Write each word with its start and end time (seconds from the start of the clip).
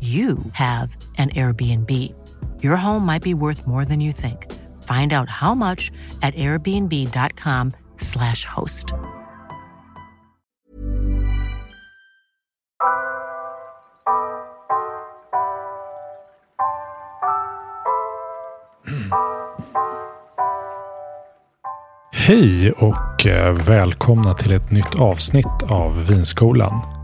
you 0.00 0.38
have 0.54 0.96
an 1.18 1.30
Airbnb. 1.30 1.88
Your 2.60 2.76
home 2.76 3.06
might 3.06 3.22
be 3.22 3.34
worth 3.34 3.68
more 3.68 3.84
than 3.84 4.00
you 4.00 4.10
think. 4.10 4.50
Find 4.82 5.12
out 5.12 5.28
how 5.28 5.54
much 5.54 5.92
at 6.22 6.34
airbnb.com/slash 6.34 8.44
host. 8.44 8.92
Hej 22.26 22.72
och 22.72 23.26
eh, 23.26 23.52
välkomna 23.52 24.34
till 24.34 24.52
ett 24.52 24.70
nytt 24.70 24.94
avsnitt 24.94 25.62
av 25.68 26.06
Vinskolan. 26.06 27.01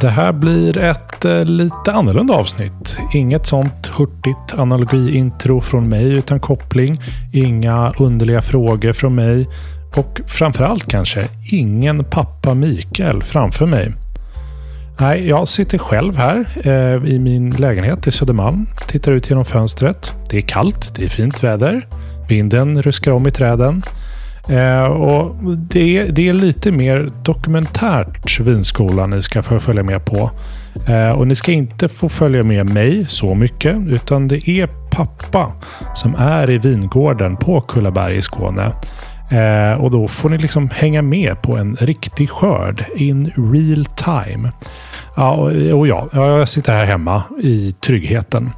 Det 0.00 0.10
här 0.10 0.32
blir 0.32 0.78
ett 0.78 1.24
eh, 1.24 1.44
lite 1.44 1.92
annorlunda 1.92 2.34
avsnitt. 2.34 2.98
Inget 3.14 3.46
sånt 3.46 3.86
hurtigt 3.86 4.58
analogiintro 4.58 5.60
från 5.60 5.88
mig 5.88 6.12
utan 6.12 6.40
koppling. 6.40 7.00
Inga 7.32 7.92
underliga 7.98 8.42
frågor 8.42 8.92
från 8.92 9.14
mig. 9.14 9.48
Och 9.96 10.20
framförallt 10.26 10.88
kanske 10.88 11.28
ingen 11.50 12.04
pappa 12.04 12.54
Mikael 12.54 13.22
framför 13.22 13.66
mig. 13.66 13.92
Nej, 15.00 15.28
jag 15.28 15.48
sitter 15.48 15.78
själv 15.78 16.16
här 16.16 16.48
eh, 16.64 17.12
i 17.12 17.18
min 17.18 17.50
lägenhet 17.50 18.06
i 18.06 18.12
Södermalm. 18.12 18.66
Tittar 18.88 19.12
ut 19.12 19.30
genom 19.30 19.44
fönstret. 19.44 20.12
Det 20.30 20.36
är 20.36 20.40
kallt, 20.40 20.94
det 20.94 21.04
är 21.04 21.08
fint 21.08 21.44
väder. 21.44 21.86
Vinden 22.28 22.82
ruskar 22.82 23.12
om 23.12 23.26
i 23.26 23.30
träden. 23.30 23.82
Eh, 24.50 24.84
och 24.84 25.36
det, 25.44 26.04
det, 26.04 26.28
är 26.28 26.32
lite 26.32 26.72
mer 26.72 27.08
dokumentärt 27.22 28.40
vinskola 28.40 29.06
ni 29.06 29.22
ska 29.22 29.42
få 29.42 29.60
följa 29.60 29.82
med 29.82 30.04
på. 30.04 30.30
Eh, 30.86 31.10
och 31.10 31.26
ni 31.26 31.34
ska 31.34 31.52
inte 31.52 31.88
få 31.88 32.08
följa 32.08 32.42
med 32.42 32.70
mig 32.70 33.06
så 33.08 33.34
mycket, 33.34 33.76
utan 33.88 34.28
det 34.28 34.48
är 34.48 34.68
pappa 34.90 35.52
som 35.94 36.14
är 36.14 36.50
i 36.50 36.58
vingården 36.58 37.36
på 37.36 37.60
Kullaberg 37.60 38.16
i 38.16 38.22
Skåne. 38.22 38.72
Eh, 39.30 39.80
och 39.80 39.90
då 39.90 40.08
får 40.08 40.28
ni 40.28 40.38
liksom 40.38 40.70
hänga 40.74 41.02
med 41.02 41.42
på 41.42 41.56
en 41.56 41.76
riktig 41.80 42.30
skörd 42.30 42.84
in 42.96 43.32
real 43.52 43.84
time. 43.84 44.52
Ja, 45.16 45.30
och, 45.30 45.78
och 45.78 45.88
ja, 45.88 46.08
jag 46.12 46.48
sitter 46.48 46.72
här 46.72 46.86
hemma 46.86 47.22
i 47.42 47.74
tryggheten. 47.80 48.50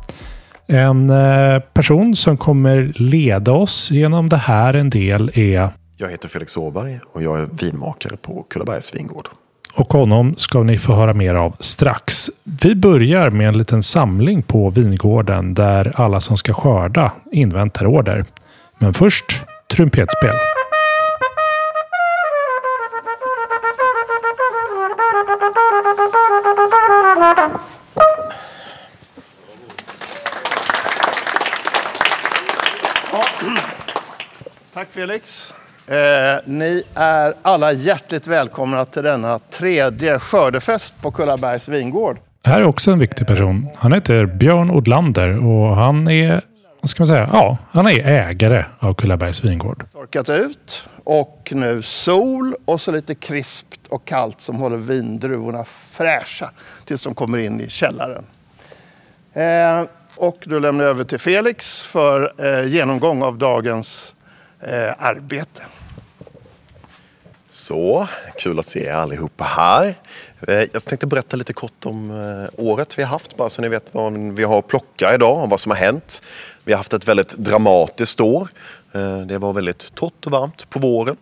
En 0.67 1.11
eh, 1.11 1.59
person 1.59 2.17
som 2.17 2.37
kommer 2.37 2.93
leda 2.95 3.53
oss 3.53 3.91
genom 3.91 4.29
det 4.29 4.37
här 4.37 4.75
en 4.75 4.91
del 4.91 5.31
är 5.35 5.69
jag 5.97 6.11
heter 6.11 6.29
Felix 6.29 6.57
Åberg 6.57 7.01
och 7.13 7.23
jag 7.23 7.41
är 7.41 7.49
vinmakare 7.53 8.17
på 8.17 8.47
Kullabergs 8.49 8.95
vingård. 8.95 9.29
Och 9.75 9.93
honom 9.93 10.35
ska 10.37 10.63
ni 10.63 10.79
få 10.79 10.93
höra 10.93 11.15
mer 11.15 11.35
av 11.35 11.57
strax. 11.61 12.31
Vi 12.45 12.75
börjar 12.75 13.31
med 13.31 13.49
en 13.49 13.59
liten 13.59 13.83
samling 13.83 14.43
på 14.43 14.71
vingården 14.71 15.55
där 15.55 15.93
alla 15.95 16.21
som 16.21 16.37
ska 16.37 16.55
skörda 16.55 17.13
inväntar 17.33 17.87
order. 17.87 18.25
Men 18.79 18.95
först 18.95 19.43
trumpetspel. 19.71 20.37
Tack 34.75 34.91
Felix. 34.91 35.53
Eh, 35.87 36.41
ni 36.45 36.83
är 36.95 37.35
alla 37.43 37.73
hjärtligt 37.73 38.27
välkomna 38.27 38.85
till 38.85 39.03
denna 39.03 39.39
tredje 39.39 40.19
skördefest 40.19 41.03
på 41.03 41.11
Kullabergs 41.11 41.69
vingård. 41.69 42.19
Här 42.45 42.61
är 42.61 42.65
också 42.65 42.91
en 42.91 42.99
viktig 42.99 43.27
person. 43.27 43.69
Han 43.77 43.93
heter 43.93 44.27
Björn 44.27 44.71
Odlander 44.71 45.47
och 45.47 45.77
han 45.77 46.09
är, 46.09 46.41
vad 46.81 46.91
ska 46.91 47.01
man 47.01 47.07
säga, 47.07 47.29
ja, 47.33 47.59
han 47.71 47.87
är 47.87 48.07
ägare 48.07 48.65
av 48.79 48.95
Kullabergs 48.95 49.45
vingård. 49.45 49.85
Torkat 49.93 50.29
ut 50.29 50.89
och 51.05 51.49
nu 51.55 51.83
sol 51.83 52.55
och 52.65 52.81
så 52.81 52.93
lite 52.93 53.15
krispt 53.15 53.87
och 53.89 54.05
kallt 54.05 54.41
som 54.41 54.57
håller 54.57 54.77
vindruvorna 54.77 55.65
fräscha 55.91 56.51
tills 56.85 57.05
de 57.05 57.15
kommer 57.15 57.39
in 57.39 57.61
i 57.61 57.69
källaren. 57.69 58.25
Eh, 59.33 59.85
och 60.17 60.39
då 60.47 60.59
lämnar 60.59 60.85
jag 60.85 60.91
över 60.91 61.05
till 61.05 61.19
Felix 61.19 61.83
för 61.83 62.33
eh, 62.39 62.69
genomgång 62.69 63.23
av 63.23 63.39
dagens 63.39 64.15
eh, 64.63 64.93
arbete. 64.99 65.63
Så, 67.51 68.09
kul 68.37 68.59
att 68.59 68.67
se 68.67 68.87
er 68.87 68.93
allihopa 68.93 69.45
här. 69.45 69.99
Eh, 70.49 70.65
jag 70.73 70.83
tänkte 70.83 71.07
berätta 71.07 71.37
lite 71.37 71.53
kort 71.53 71.87
om 71.87 72.11
eh, 72.11 72.65
året 72.65 72.99
vi 72.99 73.03
har 73.03 73.11
haft, 73.11 73.37
bara 73.37 73.51
så 73.51 73.63
ni 73.63 73.69
vet 73.69 73.95
vad 73.95 74.13
vi 74.13 74.45
har 74.45 74.59
att 74.59 74.67
plocka 74.67 75.15
idag 75.15 75.43
och 75.43 75.51
vad 75.51 75.61
som 75.61 75.71
har 75.71 75.77
hänt. 75.77 76.23
Vi 76.65 76.73
har 76.73 76.79
haft 76.79 76.93
ett 76.93 77.09
väldigt 77.09 77.37
dramatiskt 77.37 78.21
år. 78.21 78.49
Eh, 78.93 79.19
det 79.19 79.39
var 79.39 79.53
väldigt 79.53 79.95
torrt 79.95 80.27
och 80.27 80.33
varmt 80.33 80.71
på 80.71 80.79
våren. 80.79 81.17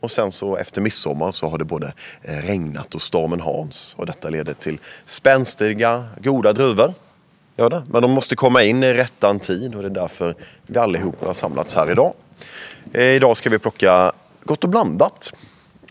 Och 0.00 0.10
sen 0.10 0.32
så 0.32 0.56
efter 0.56 0.80
midsommar 0.80 1.30
så 1.30 1.48
har 1.48 1.58
det 1.58 1.64
både 1.64 1.92
regnat 2.22 2.94
och 2.94 3.02
stormen 3.02 3.40
Hans. 3.40 3.94
Och 3.98 4.06
detta 4.06 4.28
leder 4.28 4.52
till 4.52 4.78
spänstiga, 5.06 6.06
goda 6.22 6.52
druvor. 6.52 6.94
Gör 7.56 7.70
det. 7.70 7.82
Men 7.88 8.02
de 8.02 8.10
måste 8.10 8.36
komma 8.36 8.62
in 8.62 8.82
i 8.82 8.94
rättan 8.94 9.38
tid 9.38 9.74
och 9.74 9.82
det 9.82 9.88
är 9.88 9.90
därför 9.90 10.34
vi 10.66 10.78
allihopa 10.78 11.26
har 11.26 11.34
samlats 11.34 11.74
här 11.74 11.90
idag. 11.90 12.14
Eh, 12.92 13.02
idag 13.02 13.36
ska 13.36 13.50
vi 13.50 13.58
plocka 13.58 14.12
gott 14.44 14.64
och 14.64 14.70
blandat. 14.70 15.32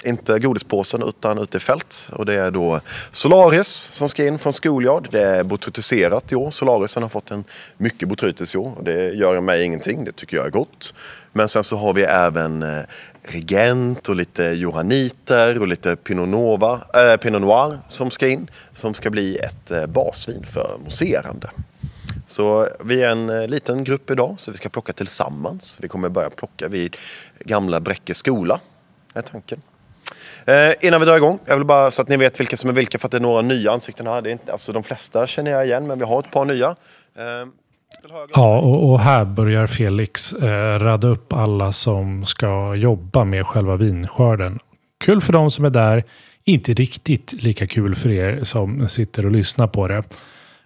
Inte 0.03 0.39
godispåsen 0.39 1.03
utan 1.03 1.37
ute 1.37 1.57
i 1.57 1.59
fält. 1.59 2.09
Och 2.13 2.25
det 2.25 2.33
är 2.33 2.51
då 2.51 2.81
Solaris 3.11 3.67
som 3.67 4.09
ska 4.09 4.27
in 4.27 4.39
från 4.39 4.53
Skoljard. 4.53 5.07
Det 5.11 5.21
är 5.21 5.43
botrytiserat 5.43 6.31
i 6.31 6.35
år. 6.35 6.51
Solarisen 6.51 7.03
har 7.03 7.09
fått 7.09 7.31
en 7.31 7.43
mycket 7.77 8.07
botrytis 8.07 8.55
i 8.55 8.57
år. 8.57 8.73
Och 8.77 8.83
det 8.83 9.13
gör 9.13 9.41
mig 9.41 9.63
ingenting. 9.63 10.03
Det 10.03 10.11
tycker 10.11 10.37
jag 10.37 10.45
är 10.45 10.49
gott. 10.49 10.93
Men 11.31 11.47
sen 11.47 11.63
så 11.63 11.77
har 11.77 11.93
vi 11.93 12.03
även 12.03 12.63
eh, 12.63 12.79
Regent 13.23 14.09
och 14.09 14.15
lite 14.15 14.43
Johanniter 14.43 15.59
och 15.59 15.67
lite 15.67 15.95
Pinot, 15.95 16.29
Nova, 16.29 16.81
äh, 16.93 17.01
eh, 17.01 17.17
Pinot 17.17 17.41
Noir 17.41 17.79
som 17.87 18.11
ska 18.11 18.27
in. 18.27 18.49
Som 18.73 18.93
ska 18.93 19.09
bli 19.09 19.37
ett 19.37 19.89
basvin 19.89 20.45
för 20.45 20.77
mousserande. 20.83 21.49
Så 22.29 22.67
vi 22.83 23.03
är 23.03 23.09
en 23.09 23.29
eh, 23.29 23.47
liten 23.47 23.83
grupp 23.83 24.11
idag 24.11 24.35
så 24.37 24.51
vi 24.51 24.57
ska 24.57 24.69
plocka 24.69 24.93
tillsammans. 24.93 25.77
Vi 25.81 25.87
kommer 25.87 26.09
börja 26.09 26.29
plocka 26.29 26.67
vid 26.67 26.97
gamla 27.39 27.79
Bräcke 27.79 28.13
skola, 28.13 28.59
är 29.13 29.21
tanken. 29.21 29.61
Eh, 30.45 30.73
innan 30.81 30.99
vi 30.99 31.05
drar 31.05 31.17
igång, 31.17 31.39
jag 31.45 31.57
vill 31.57 31.65
bara 31.65 31.91
så 31.91 32.01
att 32.01 32.07
ni 32.07 32.17
vet 32.17 32.39
vilka 32.39 32.57
som 32.57 32.69
är 32.69 32.73
vilka 32.73 32.99
för 32.99 33.07
att 33.07 33.11
det 33.11 33.17
är 33.17 33.21
några 33.21 33.41
nya 33.41 33.71
ansikten 33.71 34.07
här. 34.07 34.21
Det 34.21 34.29
är 34.29 34.31
inte, 34.31 34.51
alltså, 34.51 34.71
de 34.71 34.83
flesta 34.83 35.27
känner 35.27 35.51
jag 35.51 35.65
igen 35.65 35.87
men 35.87 35.99
vi 35.99 36.05
har 36.05 36.19
ett 36.19 36.31
par 36.31 36.45
nya. 36.45 36.75
Eh, 37.17 37.47
Ja, 38.33 38.59
och, 38.59 38.91
och, 38.91 38.99
här 38.99 39.25
börjar 39.25 39.67
Felix 39.67 40.33
eh, 40.33 40.79
rada 40.79 41.07
upp 41.07 41.33
alla 41.33 41.71
som 41.71 42.25
ska 42.25 42.75
jobba 42.75 43.23
med 43.23 43.47
själva 43.47 43.75
vinskörden. 43.75 44.59
Kul 44.99 45.21
för 45.21 45.33
de 45.33 45.51
som 45.51 45.65
är 45.65 45.69
där, 45.69 46.03
inte 46.43 46.73
riktigt 46.73 47.33
lika 47.33 47.67
kul 47.67 47.95
för 47.95 48.09
er 48.09 48.43
som 48.43 48.89
sitter 48.89 49.25
och 49.25 49.31
lyssnar 49.31 49.67
på 49.67 49.87
det. 49.87 50.03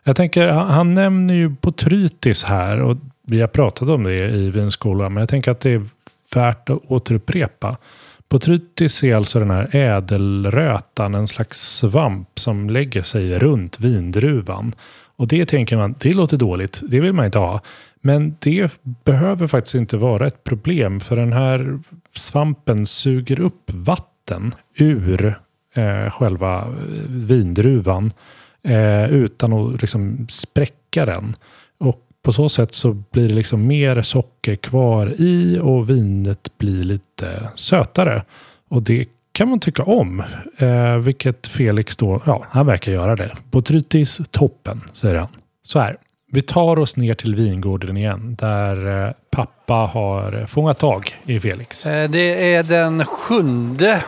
Jag 0.04 0.16
tänker, 0.16 0.48
han, 0.48 0.70
han 0.70 0.94
nämner 0.94 1.34
ju 1.34 1.50
Botrytis 1.50 2.44
här 2.44 2.82
och 2.82 2.98
vi 3.22 3.42
har 3.42 3.48
pratat 3.48 3.90
om 3.90 4.04
det 4.04 4.30
i 4.30 4.50
vinskolan, 4.50 5.14
men 5.14 5.22
jag 5.22 5.30
tänker 5.30 5.52
att 5.52 5.60
det 5.60 5.72
är 5.72 5.86
värt 6.36 6.70
att 6.70 6.80
återupprepa. 6.88 7.78
Botrytis 8.30 9.04
är 9.04 9.16
alltså 9.16 9.40
den 9.40 9.52
här 9.52 9.76
ädelrötan, 9.76 11.16
en 11.16 11.28
slags 11.28 11.78
svamp 11.78 12.40
som 12.40 12.70
lägger 12.70 13.02
sig 13.02 13.40
runt 13.40 13.80
vindruvan. 13.80 14.76
Och 15.16 15.28
det 15.28 15.46
tänker 15.46 15.78
man, 15.78 15.96
det 16.00 16.14
låter 16.14 16.38
dåligt, 16.38 16.82
det 16.84 17.00
vill 17.00 17.14
man 17.14 17.26
inte 17.26 17.40
ha. 17.40 17.62
Men 18.02 18.36
det 18.40 18.72
behöver 18.84 19.48
faktiskt 19.48 19.76
inte 19.76 19.98
vara 19.98 20.28
ett 20.28 20.44
problem 20.44 21.00
för 21.00 21.16
den 21.16 21.34
här 21.34 21.80
svampen 22.16 22.86
suger 22.86 23.40
upp 23.40 23.72
vatten 23.74 24.56
ur 24.76 25.36
eh, 25.74 26.10
själva 26.10 26.68
vindruvan 27.08 28.12
eh, 28.64 29.06
utan 29.14 29.54
att 29.54 29.82
liksom 29.82 30.28
spräcka 30.30 31.06
den. 31.06 31.36
Och 31.78 32.00
på 32.22 32.34
så 32.34 32.50
sätt 32.50 32.74
så 32.74 32.94
blir 33.12 33.30
det 33.30 33.36
liksom 33.36 33.68
mer 33.68 34.02
socker 34.02 34.56
kvar 34.56 35.14
i 35.18 35.60
och 35.62 35.90
vinet 35.90 36.58
blir 36.58 36.84
lite 36.84 37.50
sötare. 37.56 38.24
Och 38.70 38.84
det 38.84 39.08
kan 39.32 39.50
man 39.50 39.60
tycka 39.60 39.84
om. 39.84 40.24
Eh, 40.58 40.98
vilket 40.98 41.48
Felix 41.48 41.98
då, 41.98 42.22
ja, 42.26 42.46
han 42.50 42.66
verkar 42.66 42.92
göra 42.92 43.16
det. 43.16 43.32
Botrytis 43.52 44.22
toppen, 44.32 44.82
säger 44.94 45.16
han. 45.16 45.28
Så 45.64 45.80
här, 45.80 45.98
vi 46.32 46.42
tar 46.42 46.80
oss 46.80 46.96
ner 46.96 47.14
till 47.14 47.36
vingården 47.36 47.98
igen 47.98 48.36
där 48.40 49.06
eh, 49.08 49.14
pappa 49.32 49.74
har 49.74 50.46
fångat 50.46 50.80
tag 50.80 51.16
i 51.26 51.40
Felix. 51.40 51.86
Eh, 51.86 52.10
det 52.10 52.54
är 52.54 52.64
den 52.64 53.06
sjunde 53.06 54.04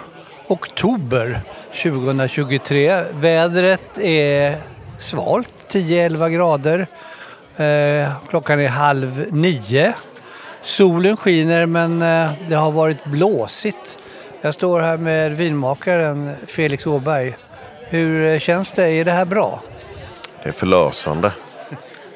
oktober 0.47 1.41
2023. 1.83 3.03
Vädret 3.13 3.97
är 3.97 4.57
svalt, 4.97 5.49
10-11 5.67 6.29
grader. 6.29 6.87
Eh, 7.57 8.11
klockan 8.29 8.59
är 8.59 8.67
halv 8.67 9.27
nio. 9.31 9.93
Solen 10.61 11.17
skiner 11.17 11.65
men 11.65 12.01
eh, 12.01 12.31
det 12.47 12.55
har 12.55 12.71
varit 12.71 13.05
blåsigt. 13.05 13.99
Jag 14.41 14.53
står 14.53 14.81
här 14.81 14.97
med 14.97 15.37
vinmakaren 15.37 16.35
Felix 16.47 16.87
Åberg. 16.87 17.37
Hur 17.81 18.33
eh, 18.33 18.39
känns 18.39 18.71
det? 18.71 18.89
Är 18.89 19.05
det 19.05 19.11
här 19.11 19.25
bra? 19.25 19.61
Det 20.43 20.49
är 20.49 20.53
förlösande. 20.53 21.31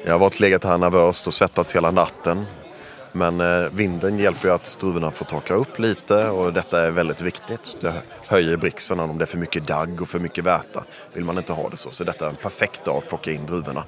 Jag 0.04 0.12
har 0.12 0.18
varit 0.18 0.40
legat 0.40 0.64
här 0.64 0.78
nervöst 0.78 1.26
och 1.26 1.34
svettats 1.34 1.76
hela 1.76 1.90
natten. 1.90 2.46
Men 3.12 3.40
eh, 3.40 3.70
vinden 3.72 4.18
hjälper 4.18 4.48
ju 4.48 4.54
att 4.54 4.76
druvorna 4.80 5.10
får 5.10 5.24
torka 5.24 5.54
upp 5.54 5.78
lite 5.78 6.28
och 6.28 6.52
detta 6.52 6.82
är 6.82 6.90
väldigt 6.90 7.22
viktigt. 7.22 7.76
Det 7.80 7.94
höjer 8.26 8.56
brixen 8.56 9.00
om 9.00 9.18
det 9.18 9.24
är 9.24 9.26
för 9.26 9.38
mycket 9.38 9.66
dagg 9.66 10.02
och 10.02 10.08
för 10.08 10.18
mycket 10.18 10.44
väta. 10.44 10.84
Vill 11.12 11.24
man 11.24 11.38
inte 11.38 11.52
ha 11.52 11.68
det 11.68 11.76
så. 11.76 11.90
Så 11.90 12.04
detta 12.04 12.24
är 12.24 12.30
en 12.30 12.36
perfekt 12.36 12.84
dag 12.84 12.96
att 12.96 13.08
plocka 13.08 13.32
in 13.32 13.46
druvorna. 13.46 13.84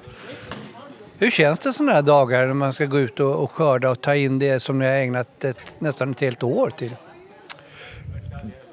Hur 1.17 1.31
känns 1.31 1.59
det 1.59 1.73
sådana 1.73 1.93
här 1.93 2.01
dagar 2.01 2.47
när 2.47 2.53
man 2.53 2.73
ska 2.73 2.85
gå 2.85 2.99
ut 2.99 3.19
och, 3.19 3.43
och 3.43 3.51
skörda 3.51 3.89
och 3.89 4.01
ta 4.01 4.15
in 4.15 4.39
det 4.39 4.59
som 4.59 4.79
ni 4.79 4.85
har 4.85 4.93
ägnat 4.93 5.43
ett, 5.43 5.75
nästan 5.79 6.11
ett 6.11 6.19
helt 6.19 6.43
år 6.43 6.69
till? 6.69 6.95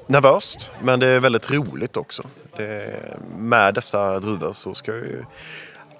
Nervöst, 0.06 0.72
men 0.82 1.00
det 1.00 1.08
är 1.08 1.20
väldigt 1.20 1.50
roligt 1.50 1.96
också. 1.96 2.22
Det, 2.56 3.00
med 3.36 3.74
dessa 3.74 4.20
druvor 4.20 4.52
så 4.52 4.74
ska 4.74 4.92
ju 4.92 5.24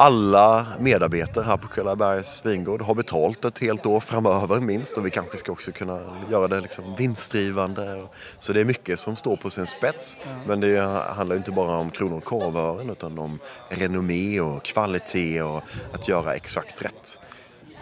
alla 0.00 0.67
medarbetare 0.79 1.44
här 1.44 1.56
på 1.56 1.69
Kullabergs 1.69 2.47
vingård 2.47 2.82
har 2.82 2.94
betalt 2.94 3.44
ett 3.44 3.58
helt 3.58 3.87
år 3.87 4.00
framöver 4.00 4.61
minst 4.61 4.97
och 4.97 5.06
vi 5.06 5.11
kanske 5.11 5.38
ska 5.38 5.52
också 5.52 5.73
kunna 5.73 6.00
göra 6.31 6.49
det 6.49 6.61
liksom 6.61 6.94
vinstdrivande. 6.99 8.02
Så 8.38 8.52
det 8.52 8.61
är 8.61 8.64
mycket 8.64 8.99
som 8.99 9.17
står 9.17 9.37
på 9.37 9.50
sin 9.50 9.67
spets. 9.67 10.19
Men 10.47 10.61
det 10.61 10.81
handlar 11.17 11.37
inte 11.37 11.52
bara 11.52 11.76
om 11.76 11.91
kronor 11.91 12.17
och 12.17 12.25
korvören 12.25 12.91
utan 12.91 13.19
om 13.19 13.38
renommé 13.69 14.41
och 14.41 14.62
kvalitet 14.64 15.43
och 15.43 15.62
att 15.93 16.08
göra 16.08 16.35
exakt 16.35 16.82
rätt. 16.82 17.20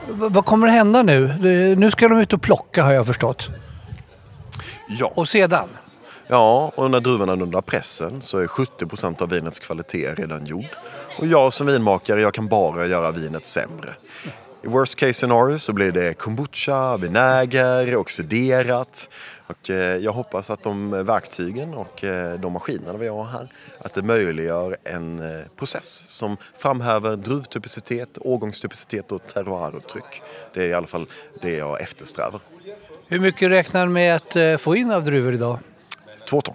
Vad 0.09 0.45
kommer 0.45 0.69
att 0.69 0.75
hända 0.75 1.03
nu? 1.03 1.35
Nu 1.79 1.91
ska 1.91 2.09
de 2.09 2.19
ut 2.19 2.33
och 2.33 2.43
plocka 2.43 2.83
har 2.83 2.93
jag 2.93 3.07
förstått. 3.07 3.49
Ja. 4.89 5.13
Och 5.15 5.29
sedan? 5.29 5.69
Ja, 6.31 6.73
och 6.75 6.91
när 6.91 7.01
druvorna 7.01 7.33
är 7.33 7.43
under 7.43 7.61
pressen 7.61 8.21
så 8.21 8.39
är 8.39 8.47
70 8.47 8.87
procent 8.87 9.23
av 9.23 9.29
vinets 9.29 9.59
kvalitet 9.59 10.15
redan 10.15 10.47
gjord. 10.47 10.67
Och 11.19 11.27
jag 11.27 11.53
som 11.53 11.67
vinmakare, 11.67 12.21
jag 12.21 12.35
kan 12.35 12.49
bara 12.49 12.87
göra 12.87 13.11
vinet 13.11 13.47
sämre. 13.47 13.89
I 14.63 14.67
worst 14.67 14.95
case 14.95 15.13
scenario 15.13 15.59
så 15.59 15.73
blir 15.73 15.93
det 15.93 16.19
kombucha, 16.19 16.97
vinäger, 16.97 17.97
oxiderat. 17.97 19.11
Och 19.47 19.71
eh, 19.71 19.97
jag 19.97 20.13
hoppas 20.13 20.51
att 20.51 20.63
de 20.63 20.91
verktygen 20.91 21.75
och 21.75 22.05
eh, 22.05 22.41
de 22.41 22.53
maskinerna 22.53 22.99
vi 22.99 23.09
har 23.09 23.25
här, 23.25 23.53
att 23.79 23.95
det 23.95 24.03
möjliggör 24.03 24.77
en 24.85 25.19
eh, 25.19 25.47
process 25.57 25.87
som 26.09 26.37
framhäver 26.55 27.17
druvtypicitet, 27.17 28.19
årgångstypicitet 28.21 29.13
och 29.13 29.27
terroiruttryck. 29.27 30.23
Det 30.55 30.63
är 30.65 30.69
i 30.69 30.75
alla 30.75 30.87
fall 30.87 31.07
det 31.43 31.57
jag 31.57 31.81
eftersträvar. 31.81 32.41
Hur 33.07 33.21
mycket 33.21 33.51
räknar 33.51 33.87
du 33.87 33.93
med 33.93 34.17
att 34.17 34.61
få 34.61 34.77
in 34.77 34.91
av 34.91 35.05
druvor 35.05 35.35
idag? 35.35 35.59
Två 36.29 36.41
ton. 36.41 36.55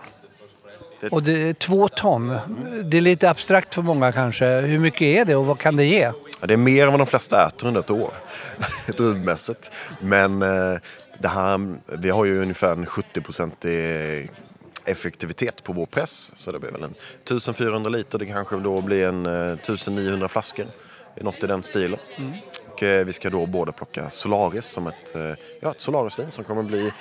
Och 1.12 1.24
det 1.24 1.50
är 1.50 1.54
två 1.54 1.88
ton. 1.88 2.38
Det 2.84 2.98
är 2.98 3.02
lite 3.02 3.30
abstrakt 3.30 3.76
för 3.76 3.82
många 3.82 4.12
kanske. 4.12 4.46
Hur 4.46 4.80
mycket 4.80 5.02
är 5.02 5.26
det 5.26 5.36
och 5.36 5.46
vad 5.46 5.60
kan 5.60 5.76
det 5.76 5.86
ge? 5.86 6.12
det 6.48 6.54
är 6.54 6.58
mer 6.58 6.84
än 6.84 6.92
vad 6.92 7.00
de 7.00 7.08
flesta 7.08 7.48
äter 7.48 7.68
under 7.68 7.80
ett 7.80 7.92
år, 7.92 8.14
druvmässigt. 8.98 9.72
Men 10.00 10.42
eh, 10.42 10.80
det 11.20 11.28
här, 11.28 11.76
vi 11.98 12.10
har 12.10 12.26
ju 12.26 12.42
ungefär 12.42 12.86
70 12.86 13.22
procent 13.22 13.66
effektivitet 14.86 15.64
på 15.64 15.74
vår 15.74 15.86
press. 15.86 16.32
Så 16.36 16.52
det 16.52 16.60
blir 16.60 16.72
väl 16.72 16.84
en 16.84 16.96
1400 17.24 17.90
liter. 17.90 18.20
Det 18.20 18.26
kanske 18.26 18.56
då 18.56 18.82
blir 18.82 19.08
en 19.08 19.26
1900 19.26 20.28
flaskor. 20.28 20.66
Något 21.22 21.44
i 21.44 21.48
den 21.48 21.64
stilen. 21.64 22.00
Mm. 22.18 22.34
Och 22.74 22.84
eh, 22.84 23.06
vi 23.06 23.14
ska 23.14 23.30
då 23.30 23.46
både 23.46 23.72
plocka 23.72 24.10
Solaris 24.10 24.66
som 24.66 24.88
ett, 24.88 25.16
eh, 25.16 25.22
ja, 25.62 25.72
ett 25.72 25.82
Solarisvin 25.82 26.32
som 26.32 26.44
kommer 26.44 26.64
bli 26.64 26.92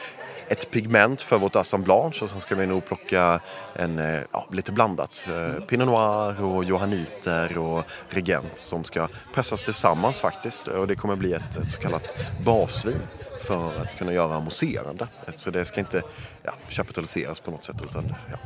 ett 0.52 0.70
pigment 0.70 1.22
för 1.22 1.38
vårt 1.38 1.56
assemblage 1.56 2.22
och 2.22 2.30
sen 2.30 2.40
ska 2.40 2.54
vi 2.54 2.66
nog 2.66 2.84
plocka 2.84 3.40
en, 3.74 3.98
eh, 3.98 4.20
ja, 4.32 4.46
lite 4.52 4.72
blandat. 4.72 5.28
Eh, 5.28 5.64
Pinot 5.64 5.86
Noir 5.86 6.44
och 6.44 6.64
Johanniter 6.64 7.58
och 7.58 7.84
Regent 8.08 8.58
som 8.58 8.84
ska 8.84 9.08
pressas 9.34 9.62
tillsammans 9.62 10.20
faktiskt. 10.20 10.66
Och 10.66 10.86
det 10.86 10.94
kommer 10.94 11.16
bli 11.16 11.32
ett, 11.32 11.56
ett 11.56 11.70
så 11.70 11.80
kallat 11.80 12.16
basvin 12.44 13.00
för 13.40 13.80
att 13.80 13.98
kunna 13.98 14.12
göra 14.12 14.40
mousserande. 14.40 15.08
Så 15.36 15.50
det 15.50 15.64
ska 15.64 15.80
inte 15.80 16.02
ja, 16.42 16.52
kapitaliseras 16.68 17.40
på 17.40 17.50
något 17.50 17.64
sätt 17.64 17.82
utan 17.90 18.14
ja, 18.30 18.38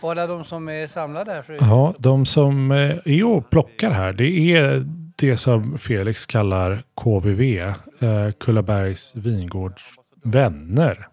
vad 0.00 0.18
är 0.18 0.28
de 0.28 0.44
som 0.44 0.68
är 0.68 0.86
samlade 0.86 1.32
här? 1.32 1.42
För... 1.42 1.58
Ja, 1.60 1.94
de 1.98 2.26
som 2.26 2.70
eh, 2.70 2.96
är 3.04 3.26
och 3.26 3.50
plockar 3.50 3.90
här, 3.90 4.12
det 4.12 4.54
är 4.54 4.86
det 5.16 5.36
som 5.36 5.78
Felix 5.78 6.26
kallar 6.26 6.82
KVV, 6.94 7.58
eh, 8.00 8.32
Kullabergs 8.40 9.16
vingårds 9.16 9.84
vänner. 10.26 11.08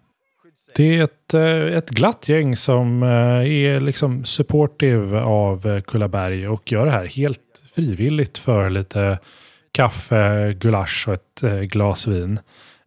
Det 0.76 0.98
är 0.98 1.04
ett, 1.04 1.34
eh, 1.34 1.76
ett 1.76 1.90
glatt 1.90 2.28
gäng 2.28 2.56
som 2.56 3.02
eh, 3.02 3.08
är 3.52 3.80
liksom 3.80 4.24
supportive 4.24 5.20
av 5.20 5.66
eh, 5.66 5.80
Kullaberg 5.80 6.48
och 6.48 6.72
gör 6.72 6.86
det 6.86 6.92
här 6.92 7.06
helt 7.06 7.40
frivilligt 7.74 8.38
för 8.38 8.70
lite 8.70 9.18
kaffe, 9.72 10.52
gulasch 10.52 11.08
och 11.08 11.14
ett 11.14 11.70
glas 11.70 12.06
vin. 12.06 12.38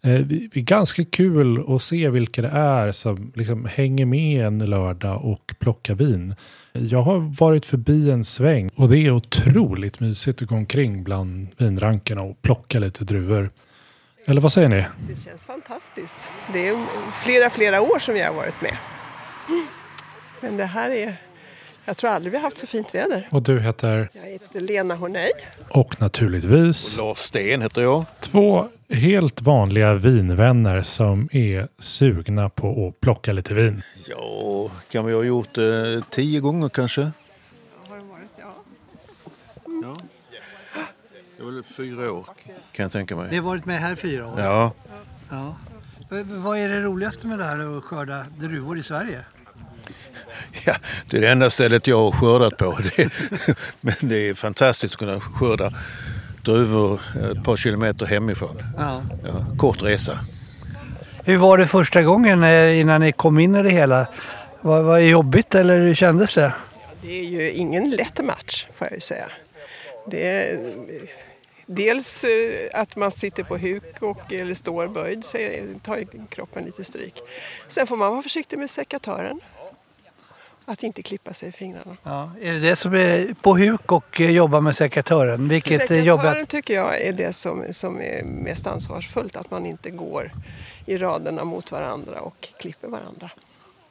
Det 0.01 0.57
är 0.57 0.61
ganska 0.61 1.05
kul 1.05 1.63
att 1.67 1.81
se 1.81 2.09
vilka 2.09 2.41
det 2.41 2.47
är 2.47 2.91
som 2.91 3.31
liksom 3.35 3.65
hänger 3.65 4.05
med 4.05 4.45
en 4.45 4.59
lördag 4.59 5.25
och 5.25 5.55
plockar 5.59 5.95
vin. 5.95 6.35
Jag 6.73 7.01
har 7.01 7.39
varit 7.39 7.65
förbi 7.65 8.11
en 8.11 8.25
sväng 8.25 8.69
och 8.75 8.89
det 8.89 8.97
är 8.97 9.11
otroligt 9.11 9.99
mysigt 9.99 10.41
att 10.41 10.47
gå 10.47 10.55
omkring 10.55 11.03
bland 11.03 11.47
vinrankerna 11.57 12.21
och 12.21 12.41
plocka 12.41 12.79
lite 12.79 13.03
druvor. 13.03 13.49
Eller 14.29 14.41
vad 14.41 14.53
säger 14.53 14.69
ni? 14.69 14.85
Det 15.09 15.15
känns 15.25 15.45
fantastiskt. 15.45 16.19
Det 16.53 16.67
är 16.67 16.75
flera, 17.23 17.49
flera 17.49 17.81
år 17.81 17.99
som 17.99 18.17
jag 18.17 18.27
har 18.27 18.33
varit 18.33 18.61
med. 18.61 18.77
Men 20.41 20.57
det 20.57 20.65
här 20.65 20.91
är... 20.91 21.15
Jag 21.85 21.97
tror 21.97 22.09
aldrig 22.09 22.31
vi 22.31 22.37
har 22.37 22.43
haft 22.43 22.57
så 22.57 22.67
fint 22.67 22.95
väder. 22.95 23.27
Och 23.31 23.41
du 23.41 23.59
heter? 23.59 24.09
Jag 24.13 24.21
heter 24.21 24.59
Lena 24.59 24.95
Hornej. 24.95 25.31
Och 25.69 26.01
naturligtvis? 26.01 26.93
Och 26.93 26.97
Lars 26.97 27.17
Sten 27.17 27.61
heter 27.61 27.81
jag. 27.81 28.05
Två 28.19 28.67
helt 28.89 29.41
vanliga 29.41 29.93
vinvänner 29.93 30.81
som 30.81 31.29
är 31.31 31.67
sugna 31.79 32.49
på 32.49 32.87
att 32.87 33.01
plocka 33.01 33.33
lite 33.33 33.53
vin. 33.53 33.83
Ja, 34.05 34.69
kan 34.89 35.05
vi 35.05 35.13
ha 35.13 35.23
gjort 35.23 35.55
det 35.55 35.93
eh, 35.93 36.03
tio 36.09 36.39
gånger 36.39 36.69
kanske? 36.69 37.01
Har 37.87 37.95
det 37.97 38.03
varit, 38.03 38.29
ja. 38.39 38.53
ja. 39.83 39.97
Det 41.47 41.55
var 41.55 41.63
fyra 41.63 42.11
år 42.11 42.25
kan 42.71 42.83
jag 42.83 42.91
tänka 42.91 43.15
mig. 43.15 43.27
Ni 43.31 43.37
har 43.37 43.43
varit 43.43 43.65
med 43.65 43.79
här 43.79 43.95
fyra 43.95 44.27
år? 44.27 44.41
Ja. 44.41 44.71
ja. 45.29 45.55
Vad 46.25 46.57
är 46.57 46.69
det 46.69 46.81
roligaste 46.81 47.27
med 47.27 47.39
det 47.39 47.45
här 47.45 47.77
att 47.77 47.83
skörda 47.83 48.25
druvor 48.37 48.79
i 48.79 48.83
Sverige? 48.83 49.21
Ja, 50.65 50.75
det 51.09 51.17
är 51.17 51.21
det 51.21 51.29
enda 51.29 51.49
stället 51.49 51.87
jag 51.87 51.97
har 51.97 52.11
skördat 52.11 52.57
på. 52.57 52.79
Det, 52.95 53.55
men 53.81 53.95
det 53.99 54.29
är 54.29 54.33
fantastiskt 54.33 54.93
att 54.93 54.99
kunna 54.99 55.19
skörda 55.19 55.71
druvor 56.41 57.01
ett 57.31 57.43
par 57.43 57.57
kilometer 57.57 58.05
hemifrån. 58.05 58.63
Ja. 58.77 59.01
Ja, 59.25 59.45
kort 59.57 59.83
resa. 59.83 60.19
Hur 61.23 61.37
var 61.37 61.57
det 61.57 61.67
första 61.67 62.03
gången 62.03 62.43
eh, 62.43 62.79
innan 62.79 63.01
ni 63.01 63.11
kom 63.11 63.39
in 63.39 63.55
i 63.55 63.63
det 63.63 63.69
hela? 63.69 64.07
Var, 64.61 64.81
var 64.81 64.97
det 64.97 65.05
jobbigt 65.05 65.55
eller 65.55 65.79
hur 65.79 65.95
kändes 65.95 66.33
det? 66.33 66.53
Det 67.01 67.19
är 67.19 67.23
ju 67.23 67.51
ingen 67.51 67.89
lätt 67.89 68.25
match 68.25 68.67
får 68.73 68.87
jag 68.87 68.95
ju 68.95 68.99
säga. 68.99 69.25
Det 70.11 70.27
är, 70.27 70.59
dels 71.67 72.23
eh, 72.23 72.69
att 72.73 72.95
man 72.95 73.11
sitter 73.11 73.43
på 73.43 73.57
huk 73.57 74.01
och, 74.01 74.33
eller 74.33 74.53
står 74.53 74.87
böjd 74.87 75.25
så 75.25 75.37
tar 75.83 76.27
kroppen 76.29 76.63
lite 76.63 76.83
stryk. 76.83 77.19
Sen 77.67 77.87
får 77.87 77.97
man 77.97 78.11
vara 78.11 78.21
försiktig 78.21 78.59
med 78.59 78.69
sekatören. 78.69 79.39
Att 80.65 80.83
inte 80.83 81.01
klippa 81.01 81.33
sig 81.33 81.49
i 81.49 81.51
fingrarna. 81.51 81.97
Ja, 82.03 82.31
är 82.41 82.53
det 82.53 82.59
det 82.59 82.75
som 82.75 82.93
är 82.93 83.33
på 83.41 83.57
huk 83.57 83.91
och 83.91 84.21
eh, 84.21 84.31
jobba 84.31 84.61
med 84.61 84.75
sekatören? 84.75 85.47
Vilket 85.47 85.71
är 85.71 85.87
Sekatören 85.87 86.05
jobbigt? 86.05 86.49
tycker 86.49 86.73
jag 86.73 87.01
är 87.01 87.13
det 87.13 87.33
som, 87.33 87.63
som 87.71 88.01
är 88.01 88.23
mest 88.23 88.67
ansvarsfullt. 88.67 89.35
Att 89.35 89.51
man 89.51 89.65
inte 89.65 89.89
går 89.89 90.31
i 90.85 90.97
raderna 90.97 91.43
mot 91.43 91.71
varandra 91.71 92.19
och 92.21 92.47
klipper 92.59 92.87
varandra. 92.87 93.31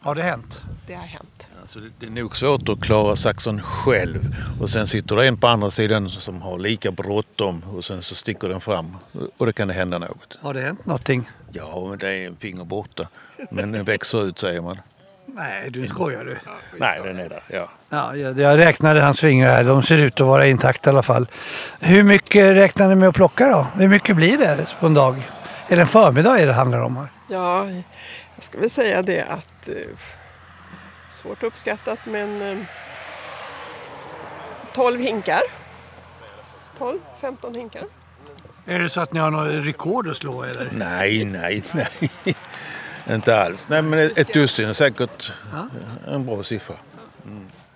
Har 0.07 0.15
det 0.15 0.23
hänt? 0.23 0.63
Det 0.87 0.95
har 0.95 1.03
hänt. 1.03 1.49
Alltså 1.63 1.81
det, 1.81 1.89
det 1.99 2.07
är 2.07 2.11
nog 2.11 2.37
svårt 2.37 2.69
att 2.69 2.81
klara 2.81 3.17
saxen 3.17 3.63
själv. 3.63 4.37
Och 4.61 4.71
sen 4.71 4.87
sitter 4.87 5.17
det 5.17 5.27
en 5.27 5.37
på 5.37 5.47
andra 5.47 5.71
sidan 5.71 6.11
som 6.11 6.43
har 6.43 6.59
lika 6.59 6.91
bråttom 6.91 7.63
och 7.77 7.85
sen 7.85 8.03
så 8.03 8.15
sticker 8.15 8.49
den 8.49 8.61
fram. 8.61 8.97
Och 9.37 9.47
det 9.47 9.53
kan 9.53 9.69
det 9.69 9.75
hända 9.75 9.99
något. 9.99 10.39
Har 10.41 10.55
det 10.55 10.61
hänt 10.61 10.87
någonting? 10.87 11.31
Ja, 11.53 11.87
men 11.91 11.99
det 11.99 12.09
är 12.09 12.27
en 12.27 12.37
finger 12.37 12.65
borta. 12.65 13.09
Men 13.51 13.73
den 13.73 13.85
växer 13.85 14.25
ut 14.29 14.39
säger 14.39 14.61
man. 14.61 14.81
Nej, 15.27 15.71
du 15.71 15.87
skojar 15.87 16.25
du. 16.25 16.39
Nej, 16.79 17.01
den 17.05 17.19
är 17.19 17.29
där. 17.29 17.43
Ja. 17.49 17.69
Ja, 17.89 18.17
jag, 18.17 18.39
jag 18.39 18.59
räknade 18.59 19.01
hans 19.01 19.21
fingrar 19.21 19.55
här. 19.55 19.65
De 19.65 19.83
ser 19.83 19.99
ut 19.99 20.21
att 20.21 20.27
vara 20.27 20.47
intakta 20.47 20.91
i 20.91 20.93
alla 20.93 21.03
fall. 21.03 21.27
Hur 21.81 22.03
mycket 22.03 22.57
räknar 22.57 22.89
ni 22.89 22.95
med 22.95 23.09
att 23.09 23.15
plocka 23.15 23.49
då? 23.49 23.67
Hur 23.81 23.89
mycket 23.89 24.17
blir 24.17 24.39
det 24.39 24.75
på 24.81 24.87
en 24.87 24.95
dag? 24.95 25.23
Eller 25.69 25.81
en 25.81 25.87
förmiddag 25.87 26.39
är 26.39 26.47
det 26.47 26.53
handlar 26.53 26.81
om 26.81 26.97
här. 26.97 27.09
Ja, 27.29 27.71
jag 28.35 28.45
skulle 28.45 28.61
väl 28.61 28.71
säga 28.71 29.03
det 29.03 29.23
att... 29.23 29.69
Eh, 29.69 29.75
svårt 31.09 31.43
uppskattat 31.43 31.99
men... 32.05 32.43
Eh, 32.43 32.59
12 34.75 35.01
hinkar. 35.01 35.41
12-15 36.79 37.57
hinkar. 37.57 37.85
Är 38.67 38.79
det 38.79 38.91
så 38.91 39.01
att 39.01 39.13
ni 39.13 39.21
har 39.21 39.31
något 39.31 39.67
rekord 39.67 40.09
att 40.09 40.17
slå 40.17 40.43
eller? 40.43 40.71
Nej, 40.73 41.25
nej, 41.25 41.63
nej. 41.73 42.11
Inte 43.11 43.43
alls. 43.43 43.67
Nej, 43.69 43.83
men 43.83 43.99
ett, 43.99 44.33
dussin 44.33 44.69
är 44.69 44.73
säkert 44.73 45.33
en 46.07 46.27
bra 46.27 46.43
siffra. 46.43 46.75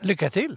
Lycka 0.00 0.30
till! 0.30 0.56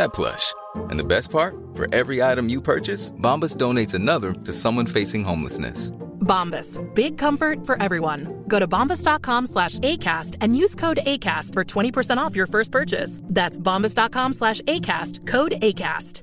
that 0.00 0.12
plush. 0.12 0.54
And 0.90 0.98
the 0.98 1.04
best 1.04 1.30
part? 1.30 1.54
For 1.74 1.86
every 1.94 2.22
item 2.22 2.48
you 2.48 2.60
purchase, 2.60 3.12
Bombas 3.12 3.56
donates 3.56 3.94
another 3.94 4.32
to 4.32 4.52
someone 4.52 4.86
facing 4.86 5.24
homelessness. 5.24 5.92
Bombas. 6.20 6.78
Big 6.94 7.18
comfort 7.18 7.66
for 7.66 7.82
everyone. 7.82 8.44
Go 8.46 8.58
to 8.58 8.68
bombas.com 8.68 9.46
slash 9.46 9.78
ACAST 9.80 10.36
and 10.40 10.56
use 10.56 10.74
code 10.74 11.00
ACAST 11.06 11.54
for 11.54 11.64
20% 11.64 12.18
off 12.18 12.36
your 12.36 12.46
first 12.46 12.70
purchase. 12.72 13.20
That's 13.24 13.58
bombas.com 13.58 14.32
slash 14.32 14.60
ACAST. 14.62 15.26
Code 15.26 15.52
ACAST. 15.62 16.22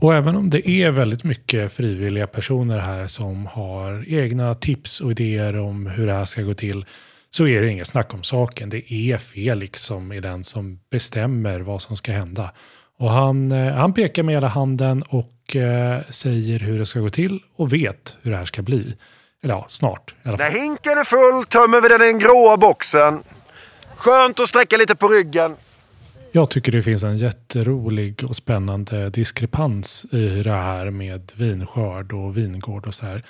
Och 0.00 0.14
även 0.14 0.36
om 0.36 0.50
det 0.50 0.68
är 0.68 0.90
väldigt 0.90 1.24
mycket 1.24 1.72
frivilliga 1.72 2.26
personer 2.26 2.78
här 2.78 3.06
som 3.06 3.46
har 3.46 4.04
egna 4.08 4.54
tips 4.54 5.00
och 5.00 5.10
idéer 5.10 5.56
om 5.58 5.86
hur 5.86 6.06
det 6.06 6.12
här 6.12 6.24
ska 6.24 6.42
gå 6.42 6.54
till 6.54 6.84
så 7.30 7.46
är 7.46 7.62
det 7.62 7.68
inget 7.68 7.88
snack 7.88 8.14
om 8.14 8.22
saken. 8.22 8.70
Det 8.70 8.92
är 8.92 9.18
Felix 9.18 9.82
som 9.82 10.12
är 10.12 10.20
den 10.20 10.44
som 10.44 10.80
bestämmer 10.90 11.60
vad 11.60 11.82
som 11.82 11.96
ska 11.96 12.12
hända. 12.12 12.50
Och 12.98 13.10
han, 13.10 13.52
eh, 13.52 13.74
han 13.74 13.92
pekar 13.92 14.22
med 14.22 14.34
hela 14.34 14.48
handen 14.48 15.02
och 15.08 15.56
eh, 15.56 16.00
säger 16.10 16.58
hur 16.58 16.78
det 16.78 16.86
ska 16.86 17.00
gå 17.00 17.10
till 17.10 17.40
och 17.56 17.72
vet 17.72 18.16
hur 18.22 18.30
det 18.30 18.36
här 18.36 18.44
ska 18.44 18.62
bli. 18.62 18.96
Eller 19.42 19.54
ja, 19.54 19.66
snart 19.68 20.14
i 20.24 20.28
alla 20.28 20.38
fall. 20.38 20.52
När 20.52 20.60
hinken 20.60 20.98
är 20.98 21.04
full 21.04 21.44
tömmer 21.44 21.80
vi 21.80 21.88
den 21.88 22.02
i 22.02 22.04
den 22.04 22.18
gråa 22.18 22.56
boxen. 22.56 23.22
Skönt 23.96 24.40
att 24.40 24.48
sträcka 24.48 24.76
lite 24.76 24.94
på 24.96 25.08
ryggen. 25.08 25.56
Jag 26.32 26.50
tycker 26.50 26.72
det 26.72 26.82
finns 26.82 27.02
en 27.02 27.16
jätterolig 27.16 28.24
och 28.24 28.36
spännande 28.36 29.10
diskrepans 29.10 30.04
i 30.12 30.42
det 30.42 30.50
här 30.50 30.90
med 30.90 31.32
vinskörd 31.36 32.12
och 32.12 32.36
vingård 32.36 32.86
och 32.86 32.94
så 32.94 33.06
här. 33.06 33.24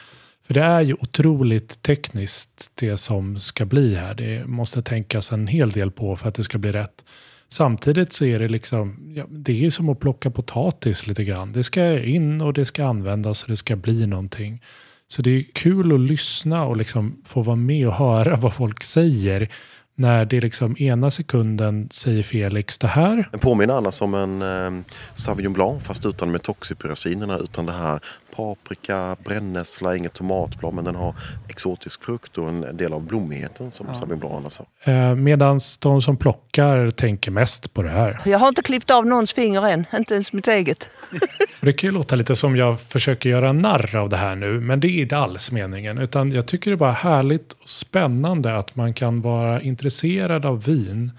För 0.49 0.55
det 0.55 0.61
är 0.61 0.81
ju 0.81 0.95
otroligt 0.95 1.83
tekniskt 1.83 2.73
det 2.75 2.99
som 2.99 3.41
ska 3.41 3.65
bli 3.65 3.95
här. 3.95 4.15
Det 4.15 4.47
måste 4.47 4.83
tänkas 4.83 5.33
en 5.33 5.47
hel 5.47 5.71
del 5.71 5.91
på 5.91 6.17
för 6.17 6.29
att 6.29 6.35
det 6.35 6.43
ska 6.43 6.59
bli 6.59 6.73
rätt. 6.73 7.05
Samtidigt 7.49 8.13
så 8.13 8.25
är 8.25 8.39
det 8.39 8.49
liksom, 8.49 9.13
ja, 9.17 9.27
det 9.31 9.53
är 9.53 9.57
ju 9.57 9.71
som 9.71 9.89
att 9.89 10.01
plocka 10.01 10.31
potatis 10.31 11.07
lite 11.07 11.25
grann. 11.25 11.53
Det 11.53 11.65
ska 11.65 12.05
in 12.05 12.41
och 12.41 12.53
det 12.53 12.65
ska 12.65 12.85
användas 12.85 13.43
och 13.43 13.49
det 13.49 13.57
ska 13.57 13.77
bli 13.77 14.07
någonting. 14.07 14.63
Så 15.09 15.23
det 15.23 15.31
är 15.31 15.45
kul 15.53 15.93
att 15.95 16.01
lyssna 16.01 16.65
och 16.65 16.77
liksom 16.77 17.23
få 17.25 17.43
vara 17.43 17.57
med 17.57 17.89
och 17.89 17.95
höra 17.95 18.37
vad 18.37 18.55
folk 18.55 18.85
säger. 18.85 19.49
När 19.95 20.25
det 20.25 20.41
liksom 20.41 20.77
ena 20.79 21.11
sekunden 21.11 21.89
säger 21.91 22.23
Felix 22.23 22.79
det 22.79 22.89
här. 22.89 23.29
Den 23.31 23.41
påminner 23.41 23.75
annars 23.75 24.03
om 24.03 24.15
en 24.15 24.43
eh, 24.43 24.85
Sauvignon 25.15 25.53
Blanc 25.53 25.83
fast 25.83 26.07
utan 26.07 26.31
metoxypyrazinerna 26.31 27.39
utan 27.39 27.67
det 27.67 27.73
här 27.73 28.01
paprika, 28.39 29.17
brännässla, 29.25 29.97
inget 29.97 30.13
tomatblad 30.13 30.75
men 30.75 30.85
den 30.85 30.95
har 30.95 31.15
exotisk 31.49 32.03
frukt 32.05 32.39
och 32.39 32.49
en 32.49 32.77
del 32.77 32.93
av 32.93 33.03
blommigheten 33.03 33.71
som 33.71 33.87
ja. 33.89 33.95
Sauvignon 33.95 34.19
Blanc 34.19 34.35
annars 34.35 34.59
har. 34.59 34.95
Eh, 34.95 35.15
Medan 35.15 35.61
de 35.81 36.03
som 36.03 36.17
plockar 36.17 36.91
tänker 36.91 37.31
mest 37.31 37.75
på 37.75 37.83
det 37.83 37.91
här. 37.91 38.21
Jag 38.25 38.39
har 38.39 38.49
inte 38.49 38.63
klippt 38.63 38.91
av 38.91 39.07
någons 39.07 39.33
finger 39.33 39.67
än, 39.69 39.85
inte 39.95 40.15
ens 40.15 40.33
mitt 40.33 40.49
eget. 40.49 40.89
det 41.61 41.73
kan 41.73 41.89
ju 41.89 41.95
låta 41.95 42.17
lite 42.17 42.37
som 42.37 42.57
jag 42.57 42.81
försöker 42.81 43.31
göra 43.31 43.53
narr 43.53 43.97
av 43.97 44.09
det 44.09 44.17
här 44.17 44.37
nu, 44.37 44.61
men 44.61 44.81
det 44.81 44.89
är 44.89 45.03
inte 45.03 45.17
alls 45.17 45.53
meningen. 45.53 45.99
Utan 45.99 46.33
jag 46.33 46.47
tycker 46.47 46.71
det 46.71 46.75
är 46.75 46.77
bara 46.77 46.93
härligt 46.93 47.53
och 47.53 47.69
spännande 47.69 48.59
att 48.59 48.77
man 48.77 48.95
kan 48.95 49.21
vara 49.21 49.61
intresserad 49.61 50.47
av 50.47 50.65
vin 50.65 51.11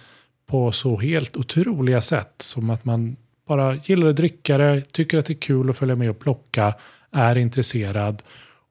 på 0.49 0.71
så 0.71 0.97
helt 0.97 1.37
otroliga 1.37 2.01
sätt. 2.01 2.33
Som 2.37 2.69
att 2.69 2.85
man 2.85 3.15
bara 3.47 3.75
gillar 3.75 4.07
att 4.07 4.15
dricka 4.15 4.57
det, 4.57 4.81
tycker 4.91 5.17
att 5.17 5.25
det 5.25 5.33
är 5.33 5.41
kul 5.41 5.69
att 5.69 5.77
följa 5.77 5.95
med 5.95 6.09
och 6.09 6.19
plocka 6.19 6.73
är 7.11 7.35
intresserad. 7.35 8.21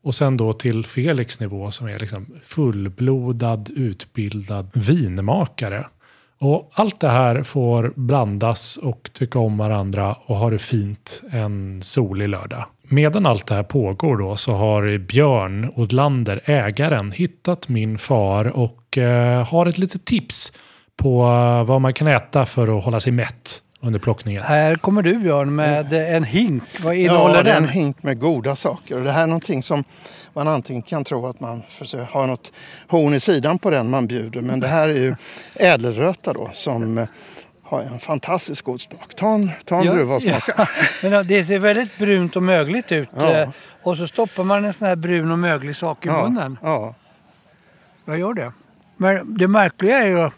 Och 0.02 0.14
sen 0.14 0.36
då 0.36 0.52
till 0.52 0.84
Felix 0.84 1.40
nivå 1.40 1.70
som 1.70 1.86
är 1.86 1.98
liksom 1.98 2.26
fullblodad, 2.42 3.70
utbildad 3.76 4.70
vinmakare. 4.74 5.86
Och 6.40 6.70
allt 6.72 7.00
det 7.00 7.08
här 7.08 7.42
får 7.42 7.92
blandas 7.96 8.76
och 8.76 9.10
tycka 9.12 9.38
om 9.38 9.58
varandra 9.58 10.14
och 10.14 10.36
ha 10.36 10.50
det 10.50 10.58
fint 10.58 11.22
en 11.30 11.82
solig 11.82 12.28
lördag. 12.28 12.64
Medan 12.82 13.26
allt 13.26 13.46
det 13.46 13.54
här 13.54 13.62
pågår 13.62 14.16
då 14.16 14.36
så 14.36 14.52
har 14.52 14.98
Björn 14.98 15.72
Odlander, 15.76 16.40
ägaren, 16.44 17.12
hittat 17.12 17.68
min 17.68 17.98
far 17.98 18.44
och 18.44 18.98
eh, 18.98 19.46
har 19.46 19.66
ett 19.66 19.78
litet 19.78 20.04
tips 20.04 20.52
på 20.96 21.22
eh, 21.22 21.64
vad 21.64 21.80
man 21.80 21.94
kan 21.94 22.06
äta 22.06 22.46
för 22.46 22.78
att 22.78 22.84
hålla 22.84 23.00
sig 23.00 23.12
mätt 23.12 23.62
under 23.80 24.00
plockningen. 24.00 24.42
Här 24.42 24.76
kommer 24.76 25.02
du 25.02 25.18
Björn 25.18 25.54
med 25.54 25.92
en 25.92 26.24
hink. 26.24 26.62
Vad 26.80 26.94
innehåller 26.94 27.36
ja, 27.36 27.42
den? 27.42 27.62
En 27.62 27.68
hink 27.68 28.02
med 28.02 28.18
goda 28.20 28.56
saker. 28.56 28.96
Och 28.96 29.04
det 29.04 29.12
här 29.12 29.22
är 29.22 29.26
någonting 29.26 29.62
som 29.62 29.84
man 30.32 30.48
antingen 30.48 30.82
kan 30.82 31.04
tro 31.04 31.26
att 31.26 31.40
man 31.40 31.62
har 32.10 32.26
något 32.26 32.52
horn 32.88 33.14
i 33.14 33.20
sidan 33.20 33.58
på 33.58 33.70
den 33.70 33.90
man 33.90 34.06
bjuder. 34.06 34.42
Men 34.42 34.60
det 34.60 34.68
här 34.68 34.88
är 34.88 34.94
ju 34.94 35.14
ädelröta 35.54 36.32
då 36.32 36.50
som 36.52 36.98
eh, 36.98 37.08
har 37.62 37.82
en 37.82 37.98
fantastiskt 37.98 38.62
god 38.62 38.80
smak. 38.80 39.14
Ta 39.16 39.34
en, 39.34 39.50
ta 39.64 39.78
en 39.78 39.84
ja, 39.84 39.92
druva 39.92 40.14
och 40.14 40.22
smaka. 40.22 40.68
Ja. 41.02 41.22
det 41.22 41.44
ser 41.44 41.58
väldigt 41.58 41.98
brunt 41.98 42.36
och 42.36 42.42
mögligt 42.42 42.92
ut. 42.92 43.08
Ja. 43.16 43.30
Eh, 43.30 43.48
och 43.82 43.96
så 43.96 44.06
stoppar 44.06 44.44
man 44.44 44.64
en 44.64 44.72
sån 44.72 44.88
här 44.88 44.96
brun 44.96 45.30
och 45.30 45.38
möglig 45.38 45.76
sak 45.76 46.06
i 46.06 46.08
ja. 46.08 46.22
munnen. 46.22 46.58
Ja. 46.62 46.94
Jag 48.04 48.18
gör 48.18 48.34
det. 48.34 48.52
Men 48.96 49.38
det 49.38 49.48
märkliga 49.48 49.98
är 49.98 50.06
ju 50.06 50.20
att 50.20 50.34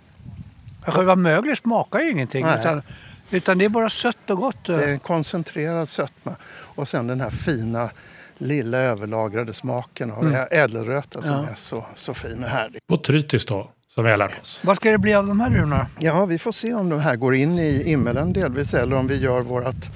själva 0.80 1.16
möglet 1.16 1.58
smakar 1.58 2.00
ju 2.00 2.10
ingenting. 2.10 2.46
Nej. 2.46 2.60
Utan 2.60 2.82
utan 3.30 3.58
det 3.58 3.64
är 3.64 3.68
bara 3.68 3.90
sött 3.90 4.30
och 4.30 4.36
gott. 4.36 4.64
Det 4.66 4.84
är 4.84 4.88
en 4.88 4.98
koncentrerad 4.98 5.88
sötma. 5.88 6.36
Och 6.52 6.88
sen 6.88 7.06
den 7.06 7.20
här 7.20 7.30
fina 7.30 7.90
lilla 8.38 8.78
överlagrade 8.78 9.52
smaken 9.52 10.10
av 10.10 10.26
mm. 10.26 10.46
ädelröta 10.50 11.22
som 11.22 11.32
ja. 11.32 11.48
är 11.50 11.54
så, 11.54 11.84
så 11.94 12.14
fin 12.14 12.44
och 12.44 12.50
härlig. 12.50 12.80
Botrytis 12.88 13.46
då, 13.46 13.70
som 13.88 14.04
vi 14.04 14.10
har 14.10 14.16
lärt 14.16 14.42
oss. 14.42 14.60
Vad 14.64 14.76
ska 14.76 14.90
det 14.90 14.98
bli 14.98 15.14
av 15.14 15.26
de 15.26 15.40
här 15.40 15.50
druvorna? 15.50 15.86
Ja, 15.98 16.26
vi 16.26 16.38
får 16.38 16.52
se 16.52 16.74
om 16.74 16.88
de 16.88 17.00
här 17.00 17.16
går 17.16 17.34
in 17.34 17.58
i 17.58 17.82
immelen 17.86 18.32
delvis 18.32 18.74
eller 18.74 18.96
om 18.96 19.06
vi 19.06 19.16
gör 19.16 19.40
vårt 19.40 19.88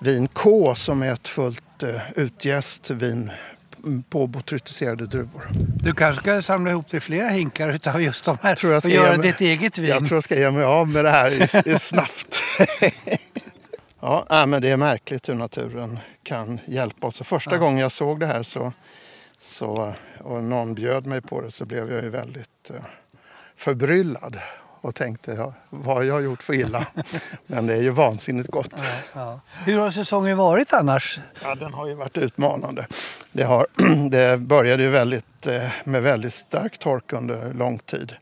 vin 0.00 0.28
K 0.28 0.74
som 0.74 1.02
är 1.02 1.12
ett 1.12 1.28
fullt 1.28 1.82
uh, 1.82 1.96
utjäst 2.16 2.90
vin 2.90 3.30
på 4.10 4.26
botrytiserade 4.26 5.06
druvor. 5.06 5.50
Du 5.82 5.94
kanske 5.94 6.22
ska 6.22 6.42
samla 6.42 6.70
ihop 6.70 6.88
till 6.88 7.00
flera 7.00 7.28
hinkar 7.28 7.68
utav 7.68 8.02
just 8.02 8.24
de 8.24 8.38
här 8.42 8.54
tror 8.54 8.72
jag 8.72 8.84
och 8.84 8.90
göra 8.90 9.16
mig, 9.16 9.26
ditt 9.26 9.40
eget 9.40 9.78
vin. 9.78 9.88
Jag 9.88 10.04
tror 10.04 10.16
jag 10.16 10.24
ska 10.24 10.38
ge 10.38 10.50
mig 10.50 10.64
av 10.64 10.88
med 10.88 11.04
det 11.04 11.10
här 11.10 11.30
i, 11.30 11.72
i 11.72 11.78
snabbt. 11.78 12.42
ja, 14.00 14.46
men 14.46 14.62
det 14.62 14.68
är 14.68 14.76
märkligt 14.76 15.28
hur 15.28 15.34
naturen 15.34 15.98
kan 16.22 16.60
hjälpa 16.66 17.06
oss. 17.06 17.18
första 17.18 17.54
ja. 17.54 17.58
gången 17.58 17.78
jag 17.78 17.92
såg 17.92 18.20
det 18.20 18.26
här 18.26 18.42
så, 18.42 18.72
så, 19.40 19.94
och 20.18 20.44
någon 20.44 20.74
bjöd 20.74 21.06
mig 21.06 21.20
på 21.20 21.40
det 21.40 21.50
så 21.50 21.64
blev 21.64 21.92
jag 21.92 22.04
ju 22.04 22.10
väldigt 22.10 22.70
uh, 22.70 22.80
förbryllad 23.56 24.38
och 24.80 24.94
tänkte 24.94 25.32
ja, 25.32 25.52
vad 25.70 25.96
har 25.96 26.02
jag 26.02 26.22
gjort 26.22 26.42
för 26.42 26.54
illa? 26.54 26.86
Men 27.46 27.66
det 27.66 27.74
är 27.74 27.82
ju 27.82 27.90
vansinnigt 27.90 28.50
gott. 28.50 28.72
Ja, 28.76 28.84
ja. 29.14 29.40
Hur 29.64 29.78
har 29.78 29.90
säsongen 29.90 30.36
varit 30.36 30.72
annars? 30.72 31.20
Ja, 31.42 31.54
den 31.54 31.74
har 31.74 31.86
ju 31.86 31.94
varit 31.94 32.18
utmanande. 32.18 32.86
Det, 33.32 33.42
har, 33.42 33.66
det 34.10 34.40
började 34.40 34.82
ju 34.82 34.88
väldigt, 34.88 35.46
eh, 35.46 35.68
med 35.84 36.02
väldigt 36.02 36.34
stark 36.34 36.78
tork 36.78 37.12
under 37.12 37.54
lång 37.54 37.78
tid. 37.78 38.14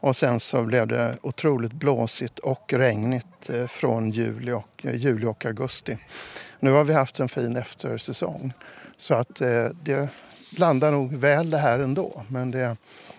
Och 0.00 0.16
sen 0.16 0.40
så 0.40 0.62
blev 0.62 0.86
det 0.86 1.16
otroligt 1.22 1.72
blåsigt 1.72 2.38
och 2.38 2.72
regnigt 2.72 3.50
eh, 3.50 3.66
från 3.66 4.10
juli 4.10 4.52
och, 4.52 4.80
eh, 4.82 4.94
juli 4.94 5.26
och 5.26 5.46
augusti. 5.46 5.98
Nu 6.60 6.70
har 6.70 6.84
vi 6.84 6.92
haft 6.92 7.20
en 7.20 7.28
fin 7.28 7.56
eftersäsong. 7.56 8.52
Så 8.96 9.14
att 9.14 9.34
det 9.82 10.08
blandar 10.56 10.92
nog 10.92 11.14
väl 11.14 11.50
det 11.50 11.58
här 11.58 11.78
ändå. 11.78 12.22
Men 12.28 12.50
det 12.50 12.76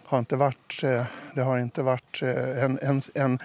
har 0.10 0.20
inte 0.20 0.36
varit, 0.36 0.84
eh, 0.84 1.06
det 1.36 1.42
har 1.42 1.58
inte 1.58 1.84
varit 1.84 2.22
eh, 2.22 2.64
en, 2.64 2.80
en, 2.82 3.02
en 3.14 3.40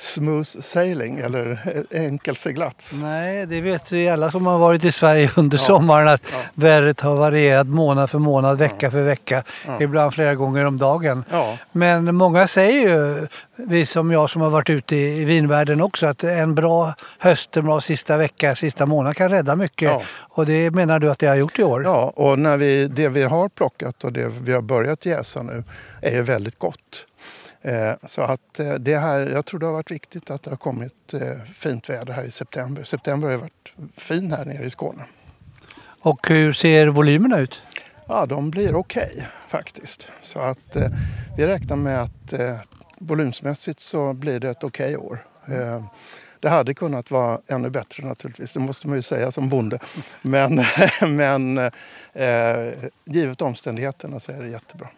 smooth 0.00 0.60
sailing 0.60 1.18
eller 1.18 1.58
enkel 1.90 2.36
seglats. 2.36 2.98
Nej, 3.02 3.46
det 3.46 3.60
vet 3.60 3.92
vi 3.92 4.08
alla 4.08 4.30
som 4.30 4.46
har 4.46 4.58
varit 4.58 4.84
i 4.84 4.92
Sverige 4.92 5.30
under 5.36 5.58
ja. 5.58 5.64
sommaren 5.64 6.08
att 6.08 6.22
ja. 6.32 6.38
vädret 6.54 7.00
har 7.00 7.16
varierat 7.16 7.66
månad 7.66 8.10
för 8.10 8.18
månad, 8.18 8.58
vecka 8.58 8.86
ja. 8.86 8.90
för 8.90 9.02
vecka, 9.02 9.42
ibland 9.80 10.14
flera 10.14 10.34
gånger 10.34 10.64
om 10.64 10.78
dagen. 10.78 11.24
Men 11.72 12.14
många 12.14 12.46
säger 12.46 12.88
ju, 12.88 13.26
vi 13.56 13.86
som 13.86 14.12
jag 14.12 14.30
som 14.30 14.42
har 14.42 14.50
varit 14.50 14.70
ute 14.70 14.96
i 14.96 15.24
vinvärlden 15.24 15.80
också, 15.80 16.06
att 16.06 16.24
en 16.24 16.54
bra 16.54 16.94
höst, 17.18 17.56
en 17.56 17.64
bra 17.64 17.80
sista 17.80 18.16
vecka, 18.16 18.54
sista 18.54 18.86
månad 18.86 19.16
kan 19.16 19.28
rädda 19.28 19.56
mycket. 19.56 20.02
Och 20.18 20.46
det 20.46 20.70
menar 20.70 20.98
du 20.98 21.10
att 21.10 21.18
det 21.18 21.26
har 21.26 21.36
gjort 21.36 21.58
i 21.58 21.62
år? 21.62 21.84
Ja, 21.84 22.12
och 22.16 22.38
när 22.38 22.56
vi, 22.56 22.88
det 22.88 23.08
vi 23.08 23.22
har 23.22 23.48
plockat 23.48 24.04
och 24.04 24.12
det 24.12 24.32
vi 24.42 24.52
har 24.52 24.62
börjat 24.62 25.06
jäsa 25.06 25.42
nu 25.42 25.64
är 26.02 26.10
ju 26.10 26.22
väldigt 26.22 26.58
gott. 26.58 27.06
Eh, 27.62 27.92
så 28.02 28.22
att 28.22 28.60
eh, 28.60 28.74
det 28.74 28.98
här, 28.98 29.26
jag 29.26 29.46
tror 29.46 29.60
det 29.60 29.66
har 29.66 29.72
varit 29.72 29.90
viktigt 29.90 30.30
att 30.30 30.42
det 30.42 30.50
har 30.50 30.56
kommit 30.56 31.14
eh, 31.14 31.42
fint 31.54 31.90
väder 31.90 32.12
här 32.12 32.24
i 32.24 32.30
september. 32.30 32.84
September 32.84 33.28
har 33.28 33.36
varit 33.36 33.72
fin 33.96 34.32
här 34.32 34.44
nere 34.44 34.64
i 34.64 34.70
Skåne. 34.70 35.04
Och 36.00 36.28
hur 36.28 36.52
ser 36.52 36.86
volymerna 36.86 37.38
ut? 37.38 37.62
Ja, 38.08 38.26
de 38.26 38.50
blir 38.50 38.74
okej 38.74 39.10
okay, 39.14 39.26
faktiskt. 39.48 40.08
Så 40.20 40.40
att 40.40 40.76
vi 41.36 41.46
räknar 41.46 41.76
med 41.76 42.02
att 42.02 42.34
volymsmässigt 42.98 43.80
så 43.80 44.12
blir 44.12 44.40
det 44.40 44.50
ett 44.50 44.64
okej 44.64 44.96
okay 44.96 45.08
år. 45.08 45.24
Det 46.40 46.48
hade 46.48 46.74
kunnat 46.74 47.10
vara 47.10 47.40
ännu 47.46 47.70
bättre 47.70 48.06
naturligtvis, 48.06 48.52
det 48.52 48.60
måste 48.60 48.88
man 48.88 48.96
ju 48.96 49.02
säga 49.02 49.30
som 49.30 49.48
bonde. 49.48 49.78
Men, 50.22 50.64
men 51.16 51.70
givet 53.04 53.42
omständigheterna 53.42 54.20
så 54.20 54.32
är 54.32 54.42
det 54.42 54.48
jättebra. 54.48 54.88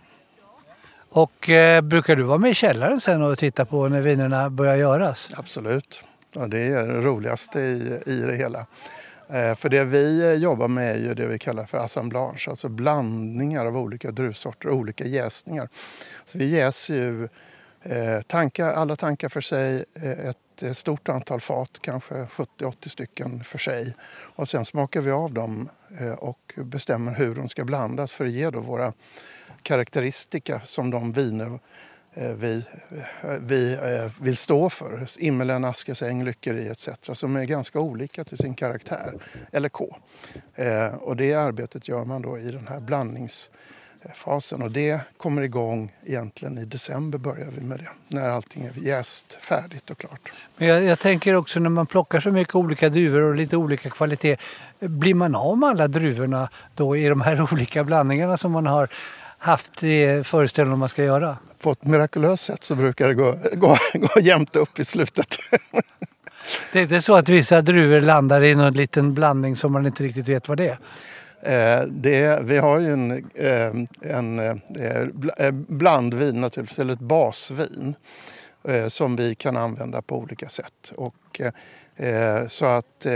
Och 1.14 1.51
eh, 1.51 1.81
brukar 1.81 2.16
du 2.16 2.22
vara 2.22 2.38
med 2.38 2.51
i 2.51 2.55
källaren 2.55 3.01
sen 3.01 3.22
och 3.22 3.38
titta 3.38 3.64
på 3.64 3.88
när 3.88 4.01
vinerna 4.01 4.51
börjar 4.51 4.77
göras? 4.77 5.31
Absolut. 5.35 6.05
Ja, 6.35 6.46
det 6.46 6.59
är 6.59 6.88
det 6.88 7.01
roligaste 7.01 7.61
i, 7.61 8.03
i 8.07 8.20
det 8.20 8.37
hela. 8.37 8.66
Eh, 9.29 9.55
för 9.55 9.68
det 9.68 9.85
vi 9.85 10.22
eh, 10.22 10.33
jobbar 10.33 10.68
med 10.68 10.94
är 10.94 10.98
ju 10.98 11.14
det 11.14 11.27
vi 11.27 11.38
kallar 11.38 11.64
för 11.64 11.79
assemblage, 11.79 12.48
alltså 12.48 12.68
blandningar 12.68 13.66
av 13.66 13.77
olika 13.77 14.11
druvsorter, 14.11 14.68
och 14.68 14.77
olika 14.77 15.05
jäsningar. 15.05 15.68
Så 16.25 16.38
vi 16.38 16.57
jäser 16.57 16.94
ju 16.94 17.29
eh, 17.83 18.22
tankar, 18.22 18.72
alla 18.72 18.96
tankar 18.96 19.29
för 19.29 19.40
sig, 19.40 19.85
eh, 19.94 20.29
ett 20.29 20.77
stort 20.77 21.09
antal 21.09 21.40
fat, 21.40 21.70
kanske 21.81 22.14
70-80 22.14 22.88
stycken 22.88 23.44
för 23.44 23.59
sig. 23.59 23.94
Och 24.37 24.48
sen 24.48 24.64
smakar 24.64 25.01
vi 25.01 25.11
av 25.11 25.33
dem 25.33 25.68
eh, 26.01 26.12
och 26.12 26.55
bestämmer 26.57 27.14
hur 27.14 27.35
de 27.35 27.48
ska 27.48 27.64
blandas 27.64 28.12
för 28.12 28.25
att 28.25 28.31
ge 28.31 28.51
då 28.51 28.61
våra 28.61 28.92
karaktäristika 29.62 30.61
som 30.61 30.90
de 30.90 31.12
viner 31.12 31.59
eh, 32.14 32.33
vi, 32.33 32.64
eh, 33.22 33.31
vi 33.40 33.72
eh, 33.72 34.11
vill 34.20 34.37
stå 34.37 34.70
för. 34.70 35.07
Immelen, 35.18 35.64
Askesäng, 35.64 36.25
Lyckeri 36.25 36.68
etc. 36.68 36.88
som 37.12 37.37
är 37.37 37.44
ganska 37.44 37.81
olika 37.81 38.25
till 38.25 38.38
sin 38.38 38.55
karaktär, 38.55 39.14
eller 39.53 39.68
K. 39.68 39.96
Och 41.01 41.16
det 41.16 41.35
arbetet 41.35 41.88
gör 41.88 42.05
man 42.05 42.22
då 42.22 42.38
i 42.38 42.51
den 42.51 42.66
här 42.66 42.81
blandningsfasen. 42.81 44.62
Och 44.62 44.70
det 44.70 45.01
kommer 45.16 45.42
igång 45.42 45.92
egentligen 46.05 46.59
i 46.59 46.64
december 46.64 47.18
börjar 47.18 47.48
vi 47.59 47.61
med 47.61 47.79
det. 47.79 47.88
När 48.09 48.31
allting 48.31 48.64
är 48.64 48.72
jäst, 48.77 49.33
färdigt 49.40 49.90
och 49.90 49.98
klart. 49.98 50.33
Men 50.57 50.68
jag, 50.68 50.83
jag 50.83 50.98
tänker 50.98 51.35
också 51.35 51.61
när 51.61 51.70
man 51.70 51.87
plockar 51.87 52.20
så 52.20 52.31
mycket 52.31 52.55
olika 52.55 52.88
druvor 52.88 53.20
och 53.20 53.35
lite 53.35 53.57
olika 53.57 53.90
kvalitet. 53.90 54.37
Blir 54.81 55.14
man 55.14 55.35
av 55.35 55.59
med 55.59 55.68
alla 55.68 55.88
druvorna 55.88 56.48
då 56.75 56.96
i 56.96 57.09
de 57.09 57.20
här 57.20 57.53
olika 57.53 57.85
blandningarna 57.85 58.37
som 58.37 58.53
man 58.53 58.66
har 58.66 58.88
haft 59.42 59.85
i 59.85 60.22
föreställningen 60.24 60.72
om 60.72 60.78
man 60.78 60.88
ska 60.88 61.05
göra? 61.05 61.38
På 61.59 61.72
ett 61.72 61.85
mirakulöst 61.85 62.44
sätt 62.44 62.64
så 62.64 62.74
brukar 62.74 63.09
det 63.09 63.14
gå, 63.14 63.37
gå, 63.52 63.76
gå 63.94 64.20
jämnt 64.20 64.57
upp 64.57 64.78
i 64.78 64.85
slutet. 64.85 65.37
Det 66.72 66.78
är 66.78 66.83
inte 66.83 67.02
så 67.02 67.14
att 67.14 67.28
vissa 67.28 67.61
druvor 67.61 68.00
landar 68.00 68.44
i 68.44 68.55
någon 68.55 68.72
liten 68.72 69.14
blandning 69.14 69.57
som 69.57 69.72
man 69.72 69.87
inte 69.87 70.05
riktigt 70.05 70.28
vet 70.28 70.48
vad 70.48 70.59
det 70.59 70.78
är? 71.42 71.81
Eh, 71.81 71.87
det, 71.87 72.40
vi 72.42 72.59
har 72.59 72.78
ju 72.78 72.92
en, 72.92 73.11
eh, 73.35 73.72
en, 74.00 74.38
en 75.37 75.66
blandvin 75.68 76.40
naturligtvis, 76.40 76.78
eller 76.78 76.92
ett 76.92 77.00
basvin 77.00 77.94
som 78.88 79.16
vi 79.16 79.35
kan 79.35 79.57
använda 79.57 80.02
på 80.02 80.18
olika 80.18 80.48
sätt. 80.48 80.92
Och, 80.96 81.40
så 82.48 82.66
att 82.66 83.07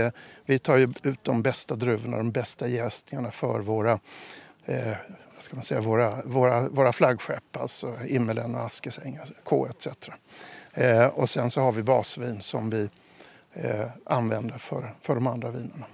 vi 0.45 0.59
tar 0.59 0.77
ju 0.77 0.93
ut 1.03 1.19
de 1.23 1.41
bästa 1.41 1.75
druvorna, 1.75 2.17
de 2.17 2.31
bästa 2.31 2.67
jäsningarna 2.67 3.31
för 3.31 3.59
våra 3.59 3.99
ska 5.39 5.55
man 5.55 5.63
säga, 5.63 5.81
våra, 5.81 6.21
våra, 6.25 6.69
våra 6.69 6.91
flaggskepp, 6.91 7.57
alltså 7.57 7.95
Immelen 8.07 8.55
och 8.55 8.61
Askesäng, 8.61 9.19
K 9.43 9.67
etc. 9.67 9.87
och 11.13 11.29
sen 11.29 11.51
så 11.51 11.61
har 11.61 11.71
vi 11.71 11.83
basvin 11.83 12.41
som 12.41 12.69
vi 12.69 12.89
använder 14.05 14.57
för, 14.57 14.93
för 15.01 15.15
de 15.15 15.27
andra 15.27 15.51
vinerna. 15.51 15.85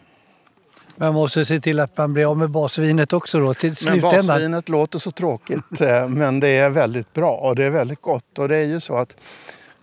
Man 0.96 1.14
måste 1.14 1.46
se 1.46 1.60
till 1.60 1.80
att 1.80 1.98
man 1.98 2.14
blir 2.14 2.32
av 2.32 2.38
med 2.38 2.50
basvinet 2.50 3.14
också 3.14 3.40
då 3.40 3.54
till 3.54 3.76
slutändan. 3.76 4.12
Men 4.12 4.28
basvinet 4.28 4.70
låter 4.70 5.00
så 5.00 5.12
tråkigt 5.12 5.82
eh, 5.82 6.08
men 6.08 6.40
det 6.40 6.50
är 6.50 6.70
väldigt 6.70 7.14
bra 7.14 7.32
och 7.32 7.56
det 7.56 7.64
är 7.64 7.70
väldigt 7.70 8.02
gott. 8.02 8.40
Och 8.40 8.48
det 8.48 8.56
är 8.56 8.66
ju 8.66 8.80
så 8.80 8.98
att 8.98 9.16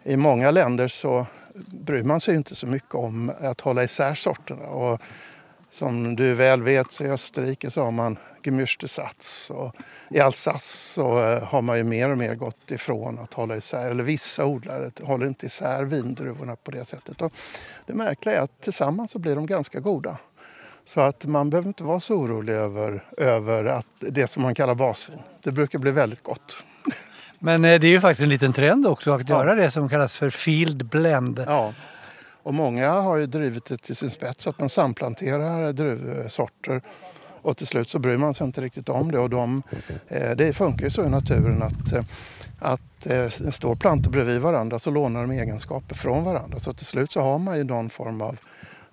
i 0.02 0.16
många 0.16 0.50
länder 0.50 0.88
så 0.88 1.26
bryr 1.66 2.02
man 2.02 2.20
sig 2.20 2.36
inte 2.36 2.54
så 2.54 2.66
mycket 2.66 2.94
om 2.94 3.32
att 3.40 3.60
hålla 3.60 3.84
isär 3.84 4.14
sorterna. 4.14 4.66
Och 4.66 5.00
som 5.70 6.16
du 6.16 6.35
väl 6.35 6.62
vet 6.62 6.90
så 6.90 7.04
i 7.04 7.11
Österrike 7.11 7.70
så 7.70 7.83
har 7.83 7.90
man 7.90 8.18
Gemischte 8.42 8.88
Satz 8.88 9.50
och 9.50 9.76
i 10.11 10.20
Alsace 10.20 10.92
så 10.92 11.24
eh, 11.24 11.42
har 11.42 11.62
man 11.62 11.76
ju 11.76 11.85
mer 11.85 12.11
och 12.11 12.18
mer 12.18 12.35
gått 12.35 12.70
ifrån 12.70 13.18
att 13.18 13.35
hålla 13.35 13.56
isär, 13.56 13.90
eller 13.90 14.04
vissa 14.04 14.46
odlare 14.46 14.90
håller 15.02 15.26
inte 15.26 15.46
isär 15.46 15.83
vindruvorna 15.85 16.56
på 16.56 16.70
det 16.70 16.85
sättet. 16.85 17.22
Och 17.22 17.33
det 17.87 17.94
märkliga 17.94 18.37
är 18.37 18.40
att 18.40 18.61
tillsammans 18.61 19.11
så 19.11 19.18
blir 19.18 19.35
de 19.35 19.46
ganska 19.46 19.80
goda. 19.80 20.16
Så 20.85 21.00
att 21.00 21.24
man 21.24 21.50
behöver 21.50 21.68
inte 21.68 21.85
vara 21.85 22.00
så 22.00 22.14
orolig 22.14 22.52
över, 22.52 23.04
över 23.16 23.64
att 23.64 23.87
det 23.98 24.26
som 24.26 24.42
man 24.42 24.54
kallar 24.54 24.74
basvin. 24.74 25.18
Det 25.42 25.52
brukar 25.52 25.78
bli 25.78 25.90
väldigt 25.90 26.22
gott. 26.22 26.64
Men 27.38 27.64
eh, 27.64 27.80
det 27.80 27.87
är 27.87 27.90
ju 27.90 28.00
faktiskt 28.00 28.22
en 28.22 28.28
liten 28.28 28.52
trend 28.52 28.87
också 28.87 29.11
att 29.11 29.28
ja. 29.28 29.35
göra 29.35 29.54
det 29.54 29.70
som 29.70 29.88
kallas 29.88 30.16
för 30.16 30.30
field 30.30 30.85
blend. 30.85 31.44
Ja, 31.46 31.74
och 32.42 32.55
många 32.55 32.90
har 32.90 33.16
ju 33.16 33.26
drivit 33.26 33.64
det 33.64 33.76
till 33.76 33.96
sin 33.96 34.11
spets 34.11 34.46
att 34.46 34.59
man 34.59 34.68
samplanterar 34.68 35.72
druvsorter 35.72 36.83
och 37.42 37.57
till 37.57 37.66
slut 37.66 37.88
så 37.88 37.98
bryr 37.98 38.16
man 38.16 38.35
sig 38.35 38.46
inte 38.46 38.61
riktigt 38.61 38.88
om 38.88 39.11
det. 39.11 39.18
Och 39.18 39.31
de, 39.31 39.62
eh, 40.09 40.31
det 40.31 40.53
funkar 40.53 40.85
ju 40.85 40.90
så 40.90 41.05
i 41.05 41.09
naturen 41.09 41.62
att, 41.62 41.92
eh, 41.92 42.05
att 42.59 43.07
står 43.55 43.76
plantor 43.76 44.11
bredvid 44.11 44.40
varandra 44.40 44.79
så 44.79 44.90
lånar 44.90 45.20
de 45.20 45.31
egenskaper 45.31 45.94
från 45.94 46.24
varandra. 46.24 46.59
Så 46.59 46.72
till 46.72 46.87
slut 46.87 47.12
så 47.12 47.20
har 47.20 47.38
man 47.38 47.59
ju 47.59 47.64
någon 47.64 47.90
form 47.90 48.20
av 48.20 48.38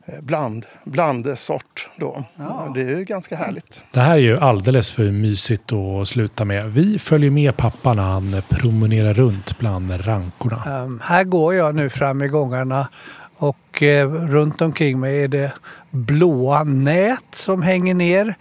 Eh, 0.10 0.22
bland, 0.22 0.66
blandsort. 0.84 1.90
Då. 1.96 2.26
Ja. 2.36 2.72
Det 2.76 2.82
är 2.82 2.88
ju 2.88 3.04
ganska 3.04 3.36
härligt. 3.36 3.84
Det 3.92 4.00
här 4.00 4.12
är 4.14 4.22
ju 4.22 4.38
alldeles 4.38 4.92
för 4.92 5.12
mysigt 5.12 5.72
att 5.74 6.08
sluta 6.08 6.46
med. 6.46 6.74
Vi 6.74 7.00
följer 7.00 7.32
med 7.32 7.58
pappa 7.58 7.94
när 7.94 8.04
han 8.04 8.42
promenerar 8.50 9.14
runt 9.14 9.60
bland 9.60 10.08
rankorna. 10.08 10.84
Um, 10.84 11.02
här 11.04 11.24
går 11.24 11.56
jag 11.56 11.76
nu 11.76 11.90
fram 11.90 12.22
i 12.22 12.28
gångarna 12.28 12.88
och 13.38 13.84
eh, 13.84 14.12
runt 14.12 14.62
omkring 14.62 15.00
mig 15.00 15.24
är 15.24 15.28
det 15.28 15.52
blåa 15.92 16.64
nät 16.64 17.36
som 17.36 17.62
hänger 17.62 17.94
ner. 17.94 18.36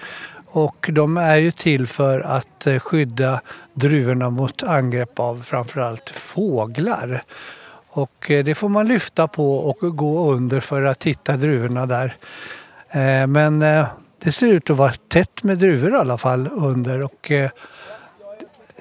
Och 0.47 0.91
de 0.93 1.17
är 1.17 1.37
ju 1.37 1.51
till 1.51 1.87
för 1.87 2.21
att 2.21 2.67
eh, 2.67 2.79
skydda 2.79 3.41
druvorna 3.75 4.31
mot 4.31 4.63
angrepp 4.63 5.21
av 5.21 5.43
framförallt 5.43 6.11
fåglar. 6.11 7.23
Och 7.89 8.31
eh, 8.31 8.45
det 8.45 8.55
får 8.55 8.69
man 8.69 8.89
lyfta 8.89 9.29
på 9.29 9.57
och 9.57 9.97
gå 9.97 10.33
under 10.33 10.61
för 10.61 10.83
att 10.83 11.05
hitta 11.05 11.37
druvorna 11.37 11.87
där. 11.87 12.17
Eh, 12.91 13.27
men 13.27 13.63
eh, 13.63 13.87
det 14.25 14.33
ser 14.33 14.47
ut 14.47 14.71
att 14.71 14.77
vara 14.77 14.93
tätt 15.09 15.43
med 15.43 15.59
druvor 15.59 15.93
i 15.93 15.97
alla 15.97 16.19
fall 16.19 16.49
under 16.53 17.03
och 17.03 17.31
eh, 17.31 17.51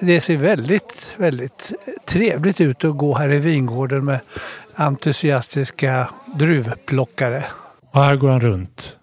det 0.00 0.20
ser 0.20 0.36
väldigt, 0.36 1.14
väldigt 1.16 1.72
trevligt 2.04 2.60
ut 2.60 2.84
att 2.84 2.96
gå 2.96 3.14
här 3.14 3.32
i 3.32 3.38
vingården 3.38 4.04
med 4.04 4.20
entusiastiska 4.76 6.10
druvplockare. 6.34 7.44
Och 7.92 8.04
här 8.04 8.16
går 8.16 8.30
han 8.30 8.40
runt, 8.40 8.98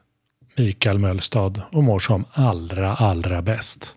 Mikael 0.57 0.99
Möllstad, 0.99 1.53
och 1.71 1.83
mår 1.83 1.99
som 1.99 2.25
allra, 2.31 2.95
allra 2.95 3.41
bäst. 3.41 3.95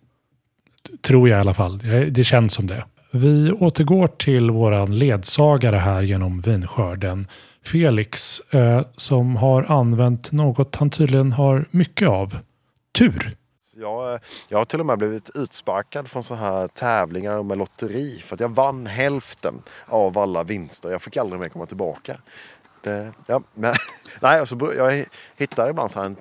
Tror 1.03 1.29
jag 1.29 1.37
i 1.37 1.41
alla 1.41 1.55
fall. 1.55 1.79
Det 2.11 2.25
känns 2.25 2.55
som 2.55 2.67
det. 2.67 2.85
Vi 3.11 3.53
återgår 3.53 4.07
till 4.07 4.51
våran 4.51 4.99
ledsagare 4.99 5.77
här 5.77 6.03
genom 6.03 6.41
vinskörden. 6.41 7.27
Felix, 7.65 8.41
eh, 8.41 8.83
som 8.97 9.37
har 9.37 9.63
använt 9.63 10.33
något 10.33 10.77
han 10.77 10.91
tydligen 10.91 11.33
har 11.33 11.69
mycket 11.71 12.09
av. 12.09 12.39
Tur. 12.99 13.37
Jag, 13.79 14.21
jag 14.49 14.59
har 14.59 14.65
till 14.65 14.81
och 14.81 14.87
med 14.87 14.99
blivit 14.99 15.31
utsparkad 15.35 16.09
från 16.09 16.23
så 16.23 16.35
här 16.35 16.69
tävlingar 16.69 17.43
med 17.43 17.59
lotteri 17.59 18.23
för 18.25 18.35
att 18.35 18.41
jag 18.41 18.49
vann 18.49 18.87
hälften 18.87 19.63
av 19.87 20.19
alla 20.19 20.45
vinster. 20.45 20.91
Jag 20.91 21.03
fick 21.03 21.17
aldrig 21.17 21.41
mer 21.41 21.49
komma 21.49 21.67
tillbaka. 21.67 22.17
Det, 22.83 23.13
ja, 23.27 23.43
men, 23.55 23.75
nej, 24.21 24.41
alltså, 24.41 24.75
jag 24.77 25.05
hittar 25.37 25.71
ibland 25.71 25.91
så 25.91 26.03
här, 26.03 26.15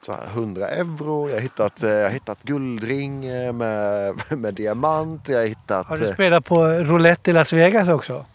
så 0.00 0.12
här 0.12 0.26
100 0.26 0.68
euro, 0.68 1.28
jag 1.28 1.36
har 1.36 1.40
hittat, 1.40 1.82
eh, 1.82 1.90
jag 1.90 2.02
har 2.02 2.10
hittat 2.10 2.42
guldring 2.42 3.26
eh, 3.26 3.52
med, 3.52 4.14
med 4.38 4.54
diamant. 4.54 5.28
Jag 5.28 5.38
har, 5.38 5.46
hittat, 5.46 5.86
har 5.86 5.96
du 5.96 6.12
spelat 6.12 6.44
på 6.44 6.64
roulette 6.64 7.30
i 7.30 7.34
Las 7.34 7.52
Vegas 7.52 7.88
också? 7.88 8.26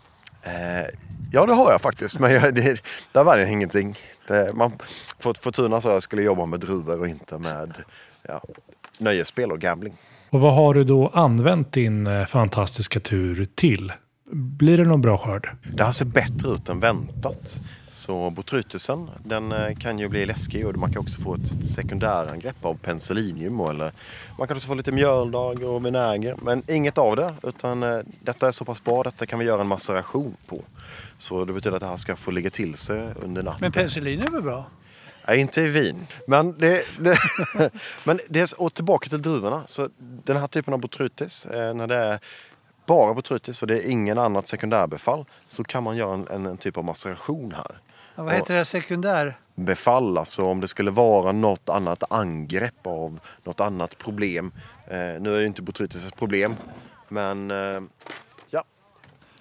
Eh, 0.44 0.90
ja, 1.32 1.46
det 1.46 1.54
har 1.54 1.72
jag 1.72 1.82
faktiskt. 1.82 2.20
Men 2.20 2.32
jag, 2.32 2.56
det, 2.56 2.84
där 3.12 3.24
vann 3.24 3.40
jag 3.40 3.52
ingenting. 3.52 3.98
Det, 4.28 4.54
man, 4.54 4.72
Fortuna 5.20 5.82
sa 5.82 5.90
att 5.90 5.94
jag 5.94 6.04
skulle 6.04 6.24
jobba 6.24 6.46
med 6.46 6.60
druvor 6.60 7.00
och 7.00 7.08
inte 7.08 7.38
med 7.38 7.84
ja, 8.28 8.42
nöjesspel 9.00 9.52
och 9.52 9.60
gambling. 9.60 9.94
Och 10.30 10.42
vad 10.42 10.54
har 10.54 10.74
du 10.74 10.84
då 10.84 11.08
använt 11.08 11.72
din 11.72 12.08
eh, 12.08 12.26
fantastiska 12.26 13.00
tur 13.00 13.46
till? 13.56 13.94
Blir 14.34 14.78
det 14.78 14.84
någon 14.84 15.02
bra 15.02 15.18
skörd? 15.18 15.50
Det 15.74 15.84
här 15.84 15.92
ser 15.92 16.06
bättre 16.06 16.50
ut 16.50 16.70
än 16.70 16.80
väntat. 16.80 17.60
Så 17.90 18.30
botrytisen 18.30 19.10
den 19.24 19.52
eh, 19.52 19.76
kan 19.76 20.00
ju 20.00 20.08
bli 20.08 20.26
läskig 20.26 20.68
och 20.68 20.76
man 20.76 20.94
kan 20.94 21.02
också 21.02 21.22
få 21.22 21.36
ett 21.36 21.66
sekundärangrepp 21.66 22.66
av 22.66 22.74
penicillinium 22.74 23.60
eller 23.60 23.92
man 24.38 24.48
kan 24.48 24.58
också 24.58 24.68
få 24.68 24.74
lite 24.74 24.92
mjöldag 24.92 25.64
och 25.64 25.86
vinäger. 25.86 26.36
Men 26.42 26.64
inget 26.68 26.98
av 26.98 27.16
det 27.16 27.34
utan 27.44 27.84
eh, 27.84 28.00
detta 28.20 28.48
är 28.48 28.52
så 28.52 28.66
pass 28.66 28.84
bra, 28.84 29.04
detta 29.04 29.26
kan 29.26 29.40
vi 29.40 29.46
göra 29.46 29.62
en 29.62 29.68
maceration 29.68 30.36
på. 30.48 30.62
Så 31.18 31.46
det 31.46 31.54
betyder 31.54 31.76
att 31.76 31.82
det 31.82 31.88
här 31.88 31.98
ska 31.98 32.16
få 32.16 32.32
ligga 32.32 32.50
till 32.50 32.76
sig 32.76 33.08
under 33.24 33.44
natten. 33.44 33.60
Men 33.62 33.72
penicillin 33.72 34.22
är 34.22 34.32
väl 34.32 34.42
bra? 34.42 34.66
Nej, 35.32 35.39
inte 35.39 35.62
i 35.62 35.67
vin. 35.67 36.08
Men, 36.28 36.58
det, 36.58 37.00
det 37.00 37.17
men 38.04 38.20
det, 38.30 38.54
och 38.54 38.74
tillbaka 38.74 39.10
till 39.10 39.22
druvorna. 39.22 39.63
Så 39.65 39.89
den 39.98 40.38
här 40.38 40.48
typen 40.48 40.74
av 40.74 40.80
botrytis, 40.80 41.46
eh, 41.46 41.74
när 41.74 41.88
det 41.88 41.96
är 41.96 42.20
bara 42.86 43.13
botrytis 43.13 43.62
och 43.62 43.67
det 43.67 43.76
är 43.76 43.89
ingen 43.89 44.17
annat 44.17 44.48
sekundärbefall 44.48 45.26
så 45.46 45.63
kan 45.63 45.84
man 45.84 45.98
göra 45.98 46.13
en, 46.13 46.28
en, 46.28 46.46
en 46.46 46.58
typ 46.58 46.78
av 46.78 46.84
maceration 46.84 47.54
här. 47.58 47.80
Ja, 48.15 48.24
vad 48.24 48.34
heter 48.34 48.56
det 48.56 48.65
sekundär? 48.65 49.38
Befall, 49.56 50.17
alltså 50.17 50.46
om 50.46 50.60
det 50.60 50.67
skulle 50.67 50.91
vara 50.91 51.32
något 51.32 51.70
annat 51.70 52.04
angrepp 52.10 52.88
av 52.88 53.20
något 53.44 53.60
annat 53.60 53.98
problem. 53.98 54.52
Eh, 54.88 54.98
nu 54.98 55.36
är 55.36 55.39
ju 55.39 55.46
inte 55.46 55.62
botrytis 55.62 56.08
ett 56.08 56.15
problem 56.15 56.56
men 57.08 57.52
eh. 57.52 57.82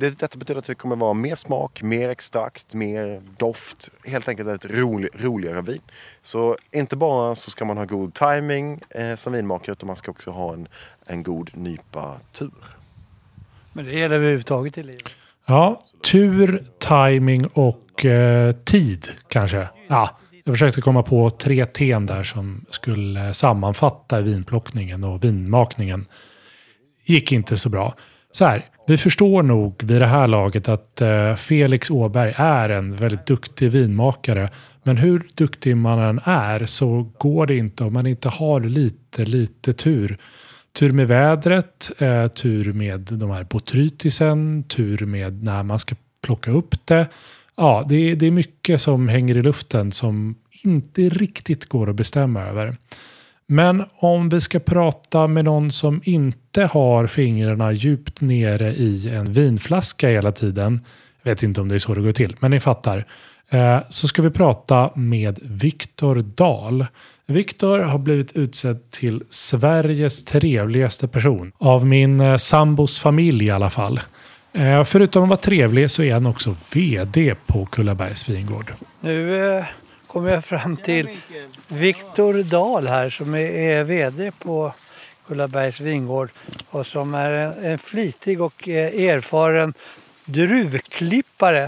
Det, 0.00 0.18
detta 0.18 0.38
betyder 0.38 0.58
att 0.58 0.64
det 0.64 0.74
kommer 0.74 0.96
vara 0.96 1.12
mer 1.12 1.34
smak, 1.34 1.82
mer 1.82 2.08
extrakt, 2.08 2.74
mer 2.74 3.22
doft. 3.38 3.90
Helt 4.06 4.28
enkelt 4.28 4.48
ett 4.48 4.70
rolig, 4.70 5.10
roligare 5.24 5.62
vin. 5.62 5.80
Så 6.22 6.56
inte 6.70 6.96
bara 6.96 7.34
så 7.34 7.50
ska 7.50 7.64
man 7.64 7.76
ha 7.76 7.84
god 7.84 8.14
timing 8.14 8.80
eh, 8.90 9.14
som 9.14 9.32
vinmakare 9.32 9.72
utan 9.72 9.86
man 9.86 9.96
ska 9.96 10.10
också 10.10 10.30
ha 10.30 10.52
en, 10.52 10.68
en 11.06 11.22
god 11.22 11.50
nypa 11.56 12.16
tur. 12.32 12.50
Men 13.72 13.84
det 13.84 13.92
gäller 13.92 14.16
överhuvudtaget 14.16 14.78
i 14.78 14.82
livet. 14.82 15.08
Ja, 15.46 15.80
tur, 16.02 16.64
timing 16.78 17.46
och 17.46 18.04
eh, 18.04 18.52
tid 18.52 19.08
kanske. 19.28 19.68
Ja, 19.88 20.18
jag 20.44 20.54
försökte 20.54 20.80
komma 20.80 21.02
på 21.02 21.30
tre 21.30 21.66
T 21.66 21.98
där 21.98 22.22
som 22.24 22.64
skulle 22.70 23.34
sammanfatta 23.34 24.20
vinplockningen 24.20 25.04
och 25.04 25.24
vinmakningen. 25.24 26.06
Gick 27.04 27.32
inte 27.32 27.56
så 27.56 27.68
bra. 27.68 27.94
Så 28.32 28.44
här, 28.44 28.69
vi 28.86 28.96
förstår 28.96 29.42
nog 29.42 29.82
vid 29.84 30.00
det 30.00 30.06
här 30.06 30.26
laget 30.26 30.68
att 30.68 31.00
eh, 31.00 31.34
Felix 31.34 31.90
Åberg 31.90 32.34
är 32.36 32.70
en 32.70 32.96
väldigt 32.96 33.26
duktig 33.26 33.70
vinmakare. 33.70 34.50
Men 34.82 34.96
hur 34.96 35.26
duktig 35.34 35.76
man 35.76 35.98
än 35.98 36.20
är 36.24 36.64
så 36.64 37.10
går 37.18 37.46
det 37.46 37.56
inte 37.56 37.84
om 37.84 37.92
man 37.92 38.06
inte 38.06 38.28
har 38.28 38.60
lite, 38.60 39.24
lite 39.24 39.72
tur 39.72 40.18
tur 40.72 40.92
med 40.92 41.08
vädret, 41.08 41.90
eh, 41.98 42.26
tur 42.26 42.72
med 42.72 43.00
de 43.00 43.30
här 43.30 43.44
botrytisen, 43.44 44.64
tur 44.68 45.06
med 45.06 45.42
när 45.42 45.62
man 45.62 45.78
ska 45.78 45.94
plocka 46.22 46.50
upp 46.50 46.86
det. 46.86 47.08
Ja, 47.56 47.84
det 47.88 47.96
är 47.96 48.30
mycket 48.30 48.80
som 48.80 49.08
hänger 49.08 49.36
i 49.36 49.42
luften 49.42 49.92
som 49.92 50.34
inte 50.62 51.08
riktigt 51.08 51.68
går 51.68 51.90
att 51.90 51.96
bestämma 51.96 52.42
över. 52.42 52.76
Men 53.52 53.84
om 53.96 54.28
vi 54.28 54.40
ska 54.40 54.58
prata 54.58 55.26
med 55.26 55.44
någon 55.44 55.70
som 55.70 56.00
inte 56.04 56.64
har 56.64 57.06
fingrarna 57.06 57.72
djupt 57.72 58.20
nere 58.20 58.74
i 58.74 59.08
en 59.08 59.32
vinflaska 59.32 60.08
hela 60.08 60.32
tiden. 60.32 60.84
Jag 61.22 61.30
vet 61.30 61.42
inte 61.42 61.60
om 61.60 61.68
det 61.68 61.74
är 61.74 61.78
så 61.78 61.94
det 61.94 62.00
går 62.00 62.12
till, 62.12 62.36
men 62.40 62.50
ni 62.50 62.60
fattar. 62.60 63.04
Eh, 63.48 63.78
så 63.88 64.08
ska 64.08 64.22
vi 64.22 64.30
prata 64.30 64.90
med 64.94 65.38
Viktor 65.42 66.16
Dahl. 66.16 66.86
Viktor 67.26 67.78
har 67.78 67.98
blivit 67.98 68.32
utsedd 68.32 68.90
till 68.90 69.22
Sveriges 69.30 70.24
trevligaste 70.24 71.08
person. 71.08 71.52
Av 71.58 71.86
min 71.86 72.20
eh, 72.20 72.36
sambos 72.36 72.98
familj 72.98 73.44
i 73.44 73.50
alla 73.50 73.70
fall. 73.70 74.00
Eh, 74.52 74.84
förutom 74.84 75.22
att 75.22 75.28
vara 75.28 75.40
trevlig 75.40 75.90
så 75.90 76.02
är 76.02 76.14
han 76.14 76.26
också 76.26 76.56
VD 76.74 77.34
på 77.46 77.66
Kullabergs 77.66 78.28
vingård. 78.28 78.72
Nu 79.00 79.64
kommer 80.12 80.30
jag 80.30 80.44
fram 80.44 80.76
till 80.76 81.18
Viktor 81.68 82.42
Dahl 82.42 82.86
här 82.88 83.10
som 83.10 83.34
är, 83.34 83.84
VD 83.84 84.32
på 84.38 84.72
Kullabergs 85.26 85.80
vingård 85.80 86.30
och 86.70 86.86
som 86.86 87.14
är 87.14 87.30
en, 87.30 87.78
flitig 87.78 88.40
och 88.42 88.68
eh, 88.68 89.00
erfaren 89.10 89.74
druvklippare. 90.24 91.62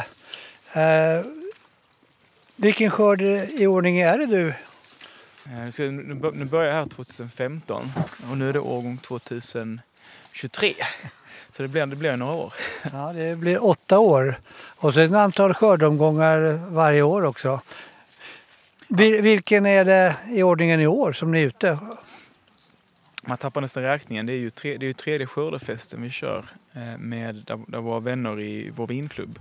Eh, 0.73 1.25
vilken 2.57 2.91
skörd 2.91 3.23
i 3.23 3.67
ordning 3.67 3.99
är 4.01 4.19
det 4.19 4.27
du? 4.27 4.49
Eh, 4.49 5.71
Så 5.71 5.83
nu 5.83 6.15
bör- 6.15 6.33
nu 6.33 6.45
börjar 6.45 6.69
jag 6.69 6.75
här 6.83 6.87
2015 6.87 7.93
och 8.31 8.39
nu 8.39 8.49
är 8.49 8.53
det 8.53 8.61
årgång 8.61 8.99
2023. 8.99 10.75
Så 11.51 11.63
det 11.63 11.69
blir, 11.69 11.87
det 11.87 11.97
blir 11.97 12.17
några 12.17 12.33
år. 12.35 12.53
Ja, 12.93 13.13
det 13.13 13.37
blir 13.37 13.65
åtta 13.65 13.99
år. 13.99 14.41
Och 14.77 14.95
så 14.95 15.01
ett 15.01 15.13
antal 15.13 15.55
skördomgångar 15.55 16.61
varje 16.71 17.03
år 17.03 17.25
också. 17.25 17.61
Vilken 18.97 19.67
är 19.67 19.85
det 19.85 20.17
i 20.31 20.43
ordningen 20.43 20.81
i 20.81 20.87
år 20.87 21.13
som 21.13 21.33
ni 21.33 21.43
är 21.43 21.47
ute? 21.47 21.79
Man 23.23 23.39
tappar 23.39 23.61
nästan 23.61 23.83
räkningen. 23.83 24.27
Det 24.27 24.33
är 24.33 24.37
ju, 24.37 24.51
tre, 24.51 24.77
det 24.77 24.85
är 24.85 24.89
ju 24.89 24.93
tredje 24.93 25.27
skördefesten 25.27 26.03
vi 26.03 26.11
kör 26.11 26.45
eh, 26.73 26.99
med 26.99 27.35
där, 27.35 27.61
där 27.69 27.79
våra 27.79 28.01
vänner 28.01 28.41
i 28.41 28.71
vår 28.71 28.87
vinklubb 28.87 29.39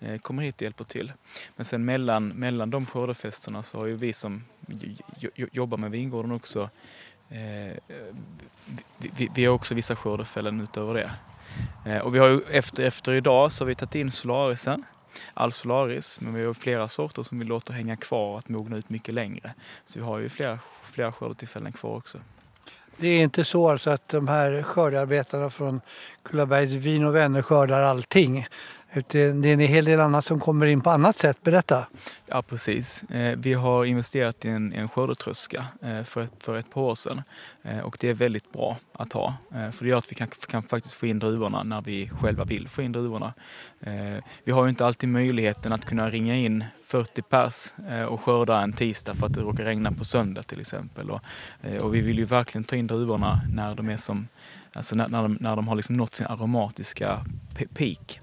eh, 0.00 0.18
kommer 0.18 0.42
hit 0.42 0.56
och 0.56 0.62
hjälper 0.62 0.84
till. 0.84 1.12
Men 1.56 1.64
sen 1.64 1.84
mellan, 1.84 2.28
mellan 2.28 2.70
de 2.70 2.86
skördefesterna 2.86 3.62
så 3.62 3.78
har 3.78 3.86
ju 3.86 3.94
vi 3.94 4.12
som 4.12 4.44
jobbar 5.34 5.78
med 5.78 5.90
vingården 5.90 6.32
också 6.32 6.70
eh, 7.28 7.76
vi, 8.98 9.10
vi, 9.16 9.30
vi 9.34 9.44
har 9.44 9.54
också 9.54 9.74
vissa 9.74 9.96
skördefällen 9.96 10.60
utöver 10.60 10.94
det. 10.94 11.10
Eh, 11.86 11.98
och 11.98 12.14
vi 12.14 12.18
har 12.18 12.28
ju 12.28 12.40
efter, 12.50 12.86
efter 12.86 13.12
idag 13.12 13.52
så 13.52 13.64
har 13.64 13.68
vi 13.68 13.74
tagit 13.74 13.94
in 13.94 14.10
solarisen, 14.10 14.84
all 15.34 15.52
solaris, 15.52 16.20
men 16.20 16.34
vi 16.34 16.44
har 16.44 16.54
flera 16.54 16.88
sorter 16.88 17.22
som 17.22 17.38
vi 17.38 17.44
låter 17.44 17.72
hänga 17.72 17.96
kvar 17.96 18.38
att 18.38 18.48
mogna 18.48 18.76
ut 18.76 18.90
mycket 18.90 19.14
längre. 19.14 19.54
Så 19.84 19.98
vi 19.98 20.04
har 20.04 20.18
ju 20.18 20.28
flera, 20.28 20.58
flera 20.82 21.12
skördetillfällen 21.12 21.72
kvar 21.72 21.96
också. 21.96 22.18
Det 22.96 23.08
är 23.08 23.22
inte 23.22 23.44
så 23.44 23.68
alltså 23.68 23.90
att 23.90 24.08
de 24.08 24.28
här 24.28 24.62
skördearbetarna 24.62 25.50
från 25.50 25.80
Kullabergs 26.22 26.70
vin 26.70 27.04
och 27.04 27.14
vänner 27.14 27.42
skördar 27.42 27.82
allting. 27.82 28.46
Det 28.92 29.14
är 29.14 29.46
en 29.46 29.60
hel 29.60 29.84
del 29.84 30.00
annat 30.00 30.24
som 30.24 30.40
kommer 30.40 30.66
in 30.66 30.80
på 30.80 30.90
annat 30.90 31.16
sätt. 31.16 31.42
Berätta. 31.42 31.86
Ja, 32.26 32.42
precis. 32.42 33.02
Eh, 33.02 33.38
vi 33.38 33.52
har 33.52 33.84
investerat 33.84 34.44
i 34.44 34.48
en, 34.48 34.72
en 34.72 34.88
skördetröska 34.88 35.64
eh, 35.82 36.02
för 36.02 36.22
ett, 36.22 36.32
för 36.38 36.56
ett 36.56 36.70
par 36.70 36.80
år 36.80 36.94
sedan. 36.94 37.22
Eh, 37.62 37.78
och 37.78 37.96
det 38.00 38.08
är 38.08 38.14
väldigt 38.14 38.52
bra 38.52 38.76
att 38.92 39.12
ha. 39.12 39.34
För 39.50 39.84
det 39.84 39.88
gör 39.88 39.98
att 39.98 40.12
vi 40.12 40.14
kan, 40.14 40.28
kan 40.28 40.62
faktiskt 40.62 40.94
få 40.94 41.06
in 41.06 41.18
druvorna 41.18 41.62
när 41.62 41.82
vi 41.82 42.10
själva 42.20 42.44
vill 42.44 42.68
få 42.68 42.82
in 42.82 42.92
druvorna. 42.92 43.34
Vi 44.44 44.52
har 44.52 44.64
ju 44.64 44.70
inte 44.70 44.86
alltid 44.86 45.08
möjligheten 45.08 45.72
att 45.72 45.84
kunna 45.84 46.10
ringa 46.10 46.36
in 46.36 46.64
40 46.84 47.22
pers 47.22 47.74
och 48.08 48.20
skörda 48.20 48.60
en 48.60 48.72
tisdag 48.72 49.14
för 49.14 49.26
att 49.26 49.34
det 49.34 49.40
råkar 49.40 49.64
regna 49.64 49.92
på 49.92 50.04
söndag 50.04 50.42
till 50.42 50.60
exempel. 50.60 51.10
Och, 51.10 51.20
och 51.80 51.94
vi 51.94 52.00
vill 52.00 52.18
ju 52.18 52.24
verkligen 52.24 52.64
ta 52.64 52.76
in 52.76 52.86
druvorna 52.86 53.40
när 53.54 53.74
de 53.74 53.88
är 53.88 53.96
som 53.96 54.28
Alltså 54.72 54.96
när, 54.96 55.08
när, 55.08 55.22
de, 55.22 55.38
när 55.40 55.56
de 55.56 55.68
har 55.68 55.76
liksom 55.76 55.96
nått 55.96 56.14
sin 56.14 56.26
aromatiska 56.26 57.24
peak. 57.74 58.20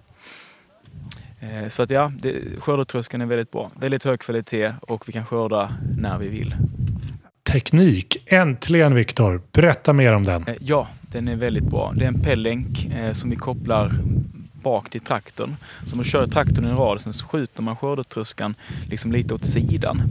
Eh, 1.39 1.67
Så 1.67 1.83
att 1.83 1.89
ja, 1.89 2.11
det, 2.21 2.35
skördetröskeln 2.59 3.21
är 3.21 3.25
väldigt 3.25 3.51
bra. 3.51 3.71
Väldigt 3.79 4.03
hög 4.03 4.19
kvalitet 4.19 4.73
och 4.81 5.07
vi 5.07 5.13
kan 5.13 5.25
skörda 5.25 5.71
när 5.97 6.17
vi 6.17 6.27
vill. 6.27 6.55
Teknik, 7.49 8.17
äntligen 8.25 8.95
Viktor. 8.95 9.41
Berätta 9.51 9.93
mer 9.93 10.13
om 10.13 10.23
den. 10.23 10.43
Eh, 10.47 10.55
Ja, 10.59 10.87
den 11.01 11.27
är 11.27 11.35
väldigt 11.35 11.63
bra. 11.63 11.93
Det 11.95 12.03
är 12.03 12.07
en 12.07 12.21
pellänk 12.21 12.85
eh, 12.85 13.11
som 13.11 13.29
vi 13.29 13.35
kopplar 13.35 13.91
bak 14.63 14.89
till 14.89 15.01
traktorn. 15.01 15.55
Så 15.85 15.95
man 15.95 16.05
kör 16.05 16.27
traktorn 16.27 16.65
i 16.65 16.69
en 16.69 16.77
rad, 16.77 17.01
sen 17.01 17.13
så 17.13 17.25
skjuter 17.25 17.61
man 17.61 17.75
skördetröskan 17.75 18.55
liksom 18.89 19.11
lite 19.11 19.33
åt 19.33 19.45
sidan. 19.45 20.01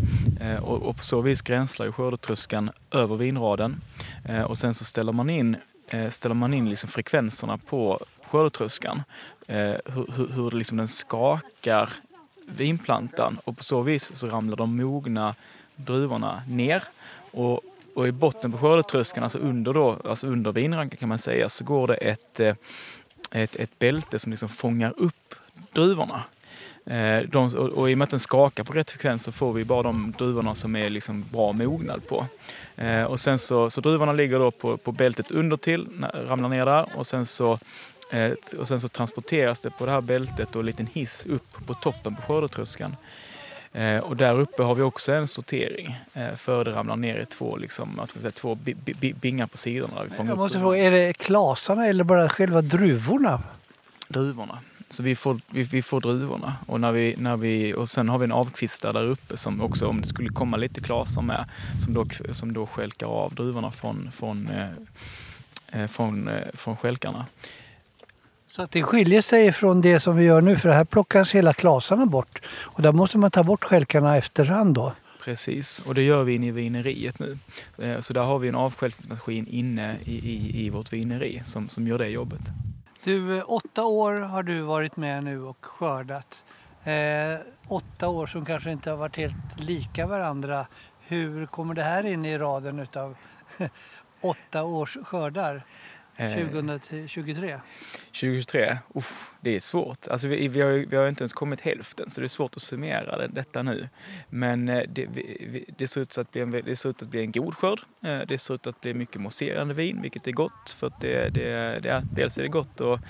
Eh, 0.41 0.57
och, 0.57 0.83
och 0.83 0.97
på 0.97 1.05
så 1.05 1.21
vis 1.21 1.43
gränslar 1.43 1.87
ju 1.87 1.93
skördetröskan 1.93 2.71
över 2.91 3.17
vinraden. 3.17 3.81
Eh, 4.25 4.43
och 4.43 4.59
sen 4.59 4.75
så 4.75 4.85
ställer 4.85 5.13
man 5.13 5.31
in, 5.31 5.57
eh, 5.91 6.09
ställer 6.09 6.35
man 6.35 6.55
in 6.55 6.71
liksom 6.71 6.91
frekvenserna 6.91 7.59
på 7.59 8.01
skördetröskan. 8.31 9.03
Eh, 9.47 9.57
hur, 9.85 10.13
hur, 10.17 10.29
hur 10.29 10.51
liksom 10.51 10.77
den 10.77 10.89
skakar 10.89 11.89
vinplantan 12.47 13.39
och 13.45 13.57
på 13.57 13.65
så 13.65 13.83
vis 13.83 14.11
så 14.15 14.27
ramlar 14.29 14.57
de 14.57 14.77
mogna 14.77 15.35
druvorna 15.77 16.43
ner. 16.49 16.83
Och, 17.31 17.61
och 17.95 18.09
i 18.09 18.13
botten 18.13 18.53
på 18.53 18.59
skördetröskan, 18.59 19.23
alltså 19.23 19.39
under, 19.39 19.75
då, 19.75 19.97
alltså 20.05 20.27
under 20.27 20.53
vinrankan 20.53 20.97
kan 20.99 21.09
man 21.09 21.19
säga, 21.19 21.49
så 21.49 21.65
går 21.65 21.87
det 21.87 21.95
ett, 21.95 22.41
eh, 22.41 22.55
ett, 23.31 23.57
ett 23.57 23.79
bälte 23.79 24.19
som 24.19 24.31
liksom 24.33 24.49
fångar 24.49 24.95
upp 24.97 25.35
druvorna. 25.73 26.25
Eh, 26.87 27.29
De, 27.29 27.55
och, 27.55 27.69
och 27.69 27.91
i 27.91 27.95
och 27.95 27.99
med 27.99 28.05
att 28.05 28.11
den 28.11 28.21
skakar 28.21 28.65
på 28.65 28.73
rätt 28.73 28.91
frekvens 28.91 29.23
så 29.23 29.33
får 29.33 29.53
vi 29.53 29.65
bara 29.65 29.83
de 29.83 30.15
druvorna 30.19 30.55
som 30.55 30.77
är 30.77 30.91
liksom 30.91 31.25
bra 31.33 31.53
mognad 31.53 32.09
på. 32.09 32.27
Eh, 32.77 33.05
och 33.05 33.21
sen 33.21 33.39
så, 33.39 33.71
så 33.71 33.81
druvorna 33.81 34.13
ligger 34.13 34.39
då 34.39 34.51
på, 34.51 34.77
på 34.77 34.93
bältet 34.93 35.31
under 35.31 35.57
till, 35.57 35.89
ramlar 36.29 36.49
ner 36.49 36.67
där 36.67 36.87
och 36.97 37.07
sen 37.07 37.27
så 37.27 37.59
och 38.59 38.69
sen 38.69 38.81
så 38.81 38.89
transporteras 38.89 39.61
det 39.61 39.71
på 39.71 39.87
det 39.87 39.93
här 39.93 40.01
bältet 40.01 40.57
och 40.57 40.61
en 40.61 40.67
liten 40.67 40.89
hiss 40.93 41.27
upp 41.27 41.67
på 41.67 41.75
toppen 41.75 42.17
på 42.17 42.23
skördetröskeln. 42.23 42.97
Eh, 43.73 43.99
och 43.99 44.17
där 44.17 44.41
uppe 44.41 44.63
har 44.63 44.75
vi 44.75 44.83
också 44.83 45.13
en 45.13 45.29
sortering 45.29 45.99
eh, 46.15 46.35
för 46.35 46.65
det 46.65 46.73
ramlar 46.73 46.97
ner 46.97 47.19
i 47.19 47.27
två, 47.27 47.57
liksom, 47.57 48.01
ska 48.05 48.21
säga, 48.21 48.31
två 48.31 48.55
bi, 48.55 48.75
bi, 48.75 48.95
bi, 48.95 49.15
bingar 49.15 49.47
på 49.47 49.59
sidorna. 49.59 49.95
Där 49.95 50.09
vi 50.23 50.29
Jag 50.29 50.39
måste 50.39 50.61
fråga, 50.61 50.79
är 50.79 50.91
det 50.91 51.13
klasarna 51.13 51.87
eller 51.87 52.05
bara 52.05 52.29
själva 52.29 52.63
druvorna? 52.63 53.43
druvorna. 54.09 54.59
Så 54.89 55.03
vi 55.03 55.17
får, 55.17 55.41
vi, 55.51 55.63
vi 55.63 55.83
får 55.83 56.01
druvorna. 56.01 56.57
Och, 56.67 56.81
när 56.81 56.93
vi, 56.93 57.15
när 57.19 57.37
vi, 57.37 57.75
och 57.75 57.89
sen 57.89 58.09
har 58.09 58.19
vi 58.19 58.25
en 58.25 58.33
avkvistare 58.33 58.93
där 58.93 59.07
uppe 59.07 59.37
som 59.37 59.61
också, 59.61 59.87
om 59.87 60.01
det 60.01 60.07
skulle 60.07 60.29
komma 60.29 60.57
lite 60.57 60.81
klasar 60.81 61.23
med, 61.23 61.45
som 61.85 61.95
då, 61.95 62.07
som 62.33 62.53
då 62.53 62.67
skälkar 62.67 63.07
av 63.07 63.35
druvorna 63.35 63.71
från, 63.71 64.11
från, 64.13 64.49
eh, 64.49 65.83
eh, 65.83 65.87
från, 65.87 66.29
eh, 66.29 66.43
från 66.55 66.77
skälkarna. 66.77 67.27
Så 68.57 68.63
att 68.63 68.71
det 68.71 68.83
skiljer 68.83 69.21
sig 69.21 69.53
från 69.53 69.81
det 69.81 70.01
som 70.01 70.17
vi 70.17 70.25
gör 70.25 70.41
nu 70.41 70.57
för 70.57 70.69
här 70.69 70.85
plockas 70.85 71.35
hela 71.35 71.53
klasarna 71.53 72.07
bort. 72.07 72.41
Och 72.49 72.83
där 72.83 72.93
måste 72.93 73.19
man 73.19 73.31
ta 73.31 73.43
bort 73.43 73.65
skälkarna 73.65 74.17
efterhand 74.17 74.75
då. 74.75 74.93
Precis, 75.25 75.81
och 75.87 75.95
det 75.95 76.03
gör 76.03 76.23
vi 76.23 76.35
inne 76.35 76.47
i 76.47 76.51
vineriet 76.51 77.19
nu. 77.19 77.39
Eh, 77.79 78.01
Så 78.01 78.13
där 78.13 78.23
har 78.23 78.39
vi 78.39 78.49
en 78.49 78.55
avstjälpningsmaskin 78.55 79.47
inne 79.47 79.97
i, 80.05 80.15
i, 80.15 80.67
i 80.67 80.71
vårt 80.71 80.93
vineri 80.93 81.43
som, 81.45 81.69
som 81.69 81.87
gör 81.87 81.99
det 81.99 82.09
jobbet. 82.09 82.41
Du, 83.05 83.39
eh, 83.39 83.45
åtta 83.47 83.85
år 83.85 84.13
har 84.13 84.43
du 84.43 84.61
varit 84.61 84.97
med 84.97 85.25
nu 85.25 85.43
och 85.43 85.65
skördat. 85.65 86.45
Eh, 86.85 87.41
åtta 87.69 88.09
år 88.09 88.27
som 88.27 88.45
kanske 88.45 88.71
inte 88.73 88.91
har 88.91 88.97
varit 88.97 89.17
helt 89.17 89.35
lika 89.57 90.07
varandra. 90.07 90.67
Hur 91.01 91.47
kommer 91.47 91.75
det 91.75 91.83
här 91.83 92.07
in 92.07 92.25
i 92.25 92.39
raden 92.39 92.79
utav 92.79 93.17
åtta 94.21 94.65
års 94.65 94.99
skördar. 95.05 95.63
2023? 96.17 97.61
2023, 98.13 98.79
uff, 98.95 99.31
det 99.41 99.57
är 99.57 99.61
svårt. 99.61 100.09
Alltså 100.09 100.29
vi, 100.29 100.49
vi, 100.49 100.61
har, 100.61 100.71
vi 100.71 100.97
har 100.97 101.09
inte 101.09 101.23
ens 101.23 101.33
kommit 101.33 101.61
hälften 101.61 102.11
så 102.11 102.21
det 102.21 102.27
är 102.27 102.29
svårt 102.29 102.57
att 102.57 102.63
summera 102.63 103.19
det, 103.19 103.29
detta 103.29 103.63
nu. 103.63 103.89
Men 104.29 104.69
eh, 104.69 104.83
det, 104.89 105.07
vi, 105.07 105.65
det, 105.79 105.89
ser 105.89 106.01
ut 106.01 106.19
att 106.19 106.33
bli 106.33 106.41
en, 106.41 106.51
det 106.51 106.77
ser 106.77 106.89
ut 106.89 107.03
att 107.03 107.09
bli 107.09 107.21
en 107.21 107.33
god 107.33 107.55
skörd. 107.55 107.81
Eh, 108.05 108.19
Det 108.29 108.39
ser 108.39 108.55
ut 108.55 108.67
att 108.67 108.81
bli 108.81 108.95
mycket 108.95 109.21
mousserande 109.21 109.75
vin, 109.75 110.03
vilket 110.03 110.27
är 110.27 110.33
gott. 110.33 110.71
För 110.77 110.87
att 110.87 111.01
det, 111.01 111.29
det, 111.29 111.81
det, 111.83 112.03
dels 112.13 112.39
är 112.39 112.43
det 112.43 112.49
gott 112.49 112.81
och, 112.81 113.01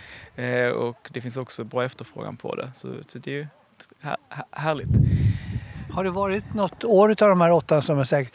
eh, 0.41 0.69
och 0.71 1.09
det 1.13 1.21
finns 1.21 1.37
också 1.37 1.65
bra 1.65 1.85
efterfrågan 1.85 2.37
på 2.37 2.55
det. 2.55 2.71
Så, 2.75 2.95
så 3.07 3.19
det 3.19 3.31
är 3.31 3.35
ju 3.35 3.47
här, 4.01 4.17
här- 4.29 4.45
härligt. 4.51 4.89
Har 5.91 6.05
det 6.05 6.11
varit 6.11 6.55
något 6.55 6.85
år 6.85 7.11
utav 7.13 7.29
de 7.29 7.41
här 7.41 7.51
åtta 7.51 7.83
som 7.83 7.99
är 7.99 8.05
sagt 8.05 8.35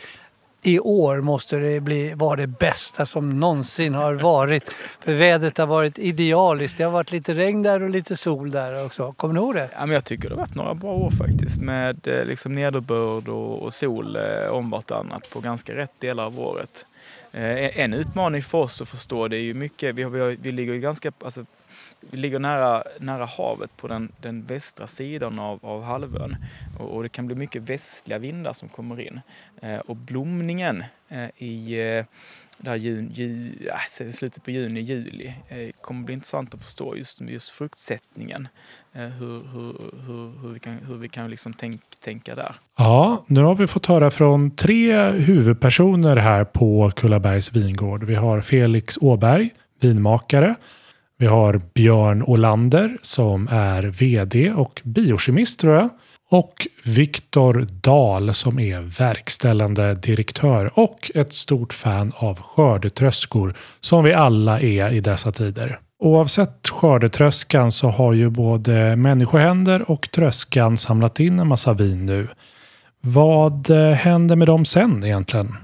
i 0.62 0.80
år 0.80 1.22
måste 1.22 1.58
det 1.58 1.80
bli, 1.80 2.14
vara 2.14 2.36
det 2.36 2.48
bästa 2.48 3.06
som 3.06 3.40
någonsin 3.40 3.96
har 3.96 4.14
varit. 4.14 4.70
För 5.00 5.14
vädret 5.14 5.58
har 5.58 5.68
varit 5.68 6.00
idealiskt. 6.00 6.78
Det 6.78 6.84
har 6.84 6.92
varit 6.92 7.12
lite 7.12 7.34
regn 7.34 7.64
där 7.64 7.84
och 7.84 7.90
lite 7.90 8.18
sol 8.18 8.52
där 8.52 8.86
också. 8.86 9.12
Kommer 9.12 9.34
ni 9.34 9.40
ihåg 9.40 9.56
det? 9.56 9.70
Ja, 9.74 9.86
men 9.86 9.94
jag 9.94 10.06
tycker 10.06 10.30
det 10.30 10.36
har 10.36 10.40
varit 10.40 10.56
några 10.56 10.74
bra 10.74 10.94
år 10.94 11.12
faktiskt 11.12 11.62
med 11.62 12.08
eh, 12.08 12.26
liksom 12.26 12.54
nederbörd 12.54 13.28
och, 13.28 13.62
och 13.62 13.74
sol 13.74 14.16
eh, 14.16 14.50
om 14.52 14.70
vartannat 14.70 15.30
på 15.30 15.40
ganska 15.40 15.76
rätt 15.76 16.00
delar 16.00 16.26
av 16.26 16.40
året. 16.40 16.86
Eh, 17.32 17.80
en 17.80 17.94
utmaning 17.94 18.42
för 18.42 18.58
oss 18.58 18.82
att 18.82 18.90
förstå 18.90 19.28
det 19.28 19.38
är 19.38 19.42
ju 19.42 19.54
mycket, 19.54 19.96
vi, 19.96 20.04
har, 20.04 20.10
vi, 20.10 20.20
har, 20.20 20.36
vi 20.42 20.52
ligger 20.52 20.74
ju 20.74 20.80
ganska, 20.80 21.12
alltså, 21.24 21.46
vi 22.02 22.18
ligger 22.18 22.40
nära, 22.40 22.84
nära 23.00 23.26
havet 23.26 23.78
på 23.78 23.88
den, 23.88 24.12
den 24.22 24.46
västra 24.46 24.88
sidan 24.88 25.40
av, 25.40 25.60
av 25.66 25.84
halvön 25.84 26.36
och, 26.80 26.96
och, 26.96 27.04
det 27.04 27.10
kan 27.10 27.28
bli 27.28 27.36
mycket 27.36 27.62
västliga 27.62 28.18
vindar 28.18 28.54
som 28.54 28.70
kommer 28.70 29.02
in. 29.02 29.22
Eh, 29.62 29.78
och 29.78 29.96
blomningen 29.96 30.84
eh, 31.10 31.30
i 31.38 31.82
eh, 31.98 32.06
där 32.62 32.76
jun, 32.76 33.12
ju, 33.14 33.52
äh, 34.00 34.12
slutet 34.12 34.44
på 34.44 34.52
juni, 34.52 34.80
juli 34.80 35.34
eh, 35.50 35.70
kommer 35.82 36.04
bli 36.04 36.14
intressant 36.14 36.54
att 36.54 36.64
förstå 36.64 36.98
just, 36.98 37.22
just 37.22 37.50
fruktsättningen. 37.50 38.48
Eh, 38.94 39.02
hur, 39.02 39.44
hur, 39.54 39.76
hur, 40.06 40.42
hur, 40.42 40.54
vi 40.54 40.60
kan, 40.60 40.74
hur 40.74 40.98
vi 40.98 41.10
kan 41.10 41.30
liksom 41.30 41.54
tänk, 41.54 41.82
tänka 42.00 42.36
där. 42.36 42.56
Ja, 42.78 43.24
nu 43.28 43.42
har 43.42 43.56
vi 43.56 43.68
fått 43.68 43.86
höra 43.86 44.12
från 44.12 44.52
tre 44.56 45.12
huvudpersoner 45.12 46.18
här 46.18 46.44
på 46.44 46.92
Kullabergs 46.96 47.54
vingård. 47.54 48.04
Vi 48.04 48.16
har 48.16 48.42
Felix 48.42 48.98
Åberg, 49.02 49.50
vinmakare. 49.80 50.56
Vi 51.22 51.28
har 51.28 51.62
Björn 51.74 52.24
Olander 52.24 52.98
som 53.02 53.48
är 53.52 53.84
vd 53.84 54.52
och 54.52 54.82
biokemist 54.84 55.60
tror 55.60 55.76
jag. 55.76 55.90
Och 56.30 56.68
Viktor 56.86 57.68
Dahl 57.82 58.34
som 58.34 58.60
är 58.60 58.82
verkställande 58.82 59.96
direktör 59.96 60.72
och 60.74 61.12
ett 61.16 61.34
stort 61.34 61.74
fan 61.74 62.12
av 62.16 62.42
skördetröskor 62.42 63.54
som 63.82 64.04
vi 64.04 64.14
alla 64.14 64.60
är 64.60 64.94
i 64.94 65.00
dessa 65.00 65.32
tider. 65.32 65.80
Oavsett 66.00 66.70
skördetröskan 66.70 67.72
så 67.72 67.90
har 67.90 68.14
ju 68.14 68.30
både 68.30 68.96
människohänder 68.96 69.92
och 69.92 70.12
tröskan 70.12 70.78
samlat 70.78 71.20
in 71.20 71.40
en 71.40 71.48
massa 71.48 71.74
vin 71.74 72.06
nu. 72.06 72.28
Vad 73.02 73.70
eh, 73.70 73.92
händer 73.92 74.36
med 74.36 74.48
dem 74.48 74.66
sen 74.66 75.04
egentligen? 75.04 75.58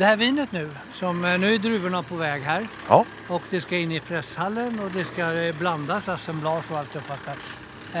Det 0.00 0.06
här 0.06 0.16
vinet 0.16 0.52
nu, 0.52 0.70
som 0.92 1.24
eh, 1.24 1.38
nu 1.38 1.54
är 1.54 1.58
druvorna 1.58 2.02
på 2.02 2.16
väg 2.16 2.42
här. 2.42 2.68
Ja. 2.88 3.04
Och 3.28 3.42
det 3.50 3.60
ska 3.60 3.76
in 3.76 3.92
i 3.92 4.00
presshallen 4.00 4.80
och 4.80 4.90
det 4.90 5.04
ska 5.04 5.32
eh, 5.32 5.56
blandas, 5.56 6.08
assemblage 6.08 6.70
och 6.70 6.78
allt 6.78 6.92
där. 6.92 7.36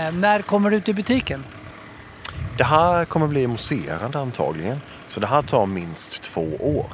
Eh, 0.06 0.12
när 0.12 0.42
kommer 0.42 0.70
det 0.70 0.76
ut 0.76 0.88
i 0.88 0.94
butiken? 0.94 1.44
Det 2.58 2.64
här 2.64 3.04
kommer 3.04 3.26
bli 3.26 3.46
mousserande 3.46 4.18
antagligen. 4.18 4.80
Så 5.06 5.20
det 5.20 5.26
här 5.26 5.42
tar 5.42 5.66
minst 5.66 6.22
två 6.22 6.46
år. 6.60 6.86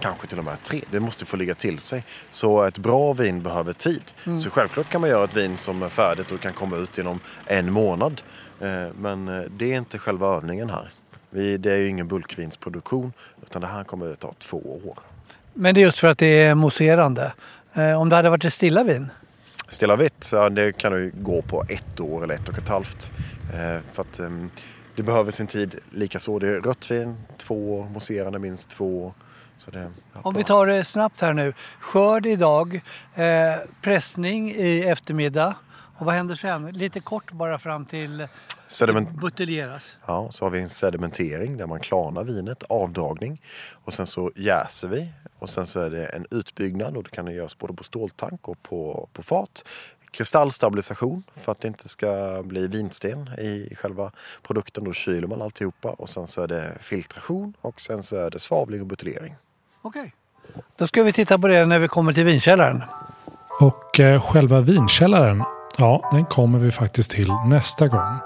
Kanske 0.00 0.26
till 0.26 0.38
och 0.38 0.44
med 0.44 0.62
tre. 0.62 0.80
Det 0.90 1.00
måste 1.00 1.24
få 1.24 1.36
ligga 1.36 1.54
till 1.54 1.78
sig. 1.78 2.04
Så 2.30 2.62
ett 2.62 2.78
bra 2.78 3.12
vin 3.12 3.42
behöver 3.42 3.72
tid. 3.72 4.12
Mm. 4.26 4.38
Så 4.38 4.50
självklart 4.50 4.88
kan 4.88 5.00
man 5.00 5.10
göra 5.10 5.24
ett 5.24 5.36
vin 5.36 5.56
som 5.56 5.82
är 5.82 5.88
färdigt 5.88 6.32
och 6.32 6.40
kan 6.40 6.52
komma 6.52 6.76
ut 6.76 6.98
inom 6.98 7.20
en 7.46 7.72
månad. 7.72 8.22
Eh, 8.60 8.94
men 8.98 9.26
det 9.56 9.72
är 9.72 9.76
inte 9.76 9.98
själva 9.98 10.26
övningen 10.26 10.70
här. 10.70 10.90
Det 11.36 11.72
är 11.72 11.76
ju 11.76 11.88
ingen 11.88 12.08
bulkvinsproduktion 12.08 13.12
utan 13.42 13.62
det 13.62 13.68
här 13.68 13.84
kommer 13.84 14.12
att 14.12 14.20
ta 14.20 14.34
två 14.38 14.80
år. 14.84 14.98
Men 15.54 15.74
det 15.74 15.80
är 15.80 15.82
just 15.82 15.98
för 15.98 16.08
att 16.08 16.18
det 16.18 16.42
är 16.42 16.54
mousserande. 16.54 17.32
Eh, 17.74 18.00
om 18.00 18.08
det 18.08 18.16
hade 18.16 18.30
varit 18.30 18.44
ett 18.44 18.52
stilla 18.52 18.84
vin? 18.84 19.10
Stilla 19.68 19.96
vitt, 19.96 20.32
det 20.50 20.72
kan 20.72 20.92
ju 20.92 21.12
gå 21.14 21.42
på 21.42 21.64
ett 21.68 22.00
år 22.00 22.24
eller 22.24 22.34
ett 22.34 22.48
och 22.48 22.58
ett 22.58 22.68
halvt. 22.68 23.12
Eh, 23.54 23.80
för 23.92 24.00
att 24.00 24.18
ehm, 24.18 24.50
det 24.96 25.02
behöver 25.02 25.32
sin 25.32 25.46
tid. 25.46 25.74
Likaså 25.90 26.38
det 26.38 26.48
är 26.48 26.60
rött 26.60 26.90
vin, 26.90 27.16
två 27.38 27.78
år, 27.78 27.88
mousserande 27.88 28.38
minst 28.38 28.70
två 28.70 29.06
år. 29.06 29.12
Det, 29.72 29.90
ja, 30.12 30.20
Om 30.22 30.34
vi 30.34 30.44
tar 30.44 30.66
det 30.66 30.84
snabbt 30.84 31.20
här 31.20 31.32
nu. 31.32 31.52
Skörd 31.80 32.26
idag, 32.26 32.80
eh, 33.14 33.24
pressning 33.82 34.50
i 34.50 34.82
eftermiddag. 34.82 35.54
Och 35.98 36.06
vad 36.06 36.14
händer 36.14 36.34
sen? 36.34 36.66
Lite 36.66 37.00
kort 37.00 37.32
bara 37.32 37.58
fram 37.58 37.84
till 37.84 38.28
Sediment... 38.66 39.10
buteljeras. 39.10 39.96
Ja, 40.06 40.28
så 40.30 40.44
har 40.44 40.50
vi 40.50 40.60
en 40.60 40.68
sedimentering 40.68 41.56
där 41.56 41.66
man 41.66 41.80
klarnar 41.80 42.24
vinet, 42.24 42.62
avdragning. 42.62 43.42
Och 43.84 43.94
sen 43.94 44.06
så 44.06 44.30
jäser 44.36 44.88
vi 44.88 45.12
och 45.38 45.50
sen 45.50 45.66
så 45.66 45.80
är 45.80 45.90
det 45.90 46.06
en 46.06 46.26
utbyggnad 46.30 46.96
och 46.96 47.02
det 47.02 47.10
kan 47.10 47.26
göras 47.26 47.58
både 47.58 47.74
på 47.74 47.84
ståltank 47.84 48.48
och 48.48 48.62
på, 48.62 49.08
på 49.12 49.22
fat. 49.22 49.68
Kristallstabilisation 50.10 51.22
för 51.34 51.52
att 51.52 51.60
det 51.60 51.68
inte 51.68 51.88
ska 51.88 52.42
bli 52.44 52.66
vinsten 52.66 53.28
i 53.38 53.74
själva 53.74 54.10
produkten. 54.42 54.84
Då 54.84 54.92
kyler 54.92 55.28
man 55.28 55.42
alltihopa 55.42 55.88
och 55.88 56.08
sen 56.08 56.26
så 56.26 56.42
är 56.42 56.48
det 56.48 56.72
filtration 56.80 57.54
och 57.60 57.80
sen 57.80 58.02
så 58.02 58.16
är 58.16 58.30
det 58.30 58.38
svavling 58.38 58.80
och 58.80 58.86
buteljering. 58.86 59.34
Okej. 59.82 60.14
Då 60.76 60.86
ska 60.86 61.02
vi 61.02 61.12
titta 61.12 61.38
på 61.38 61.48
det 61.48 61.66
när 61.66 61.78
vi 61.78 61.88
kommer 61.88 62.12
till 62.12 62.24
vinkällaren. 62.24 62.82
Och 63.60 64.00
eh, 64.00 64.20
själva 64.20 64.60
vinkällaren, 64.60 65.44
ja 65.78 66.10
den 66.12 66.24
kommer 66.24 66.58
vi 66.58 66.70
faktiskt 66.70 67.10
till 67.10 67.32
nästa 67.46 67.88
gång. 67.88 68.18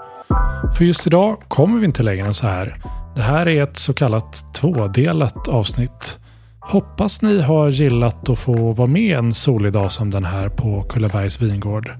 För 0.77 0.85
just 0.85 1.07
idag 1.07 1.37
kommer 1.47 1.79
vi 1.79 1.85
inte 1.85 2.03
längre 2.03 2.27
än 2.27 2.33
så 2.33 2.47
här. 2.47 2.81
Det 3.15 3.21
här 3.21 3.47
är 3.47 3.63
ett 3.63 3.77
så 3.77 3.93
kallat 3.93 4.53
tvådelat 4.53 5.47
avsnitt. 5.47 6.19
Hoppas 6.59 7.21
ni 7.21 7.41
har 7.41 7.69
gillat 7.69 8.29
att 8.29 8.39
få 8.39 8.71
vara 8.71 8.87
med 8.87 9.17
en 9.17 9.33
solig 9.33 9.73
dag 9.73 9.91
som 9.91 10.09
den 10.09 10.25
här 10.25 10.49
på 10.49 10.81
Kullabergs 10.81 11.41
vingård. 11.41 11.91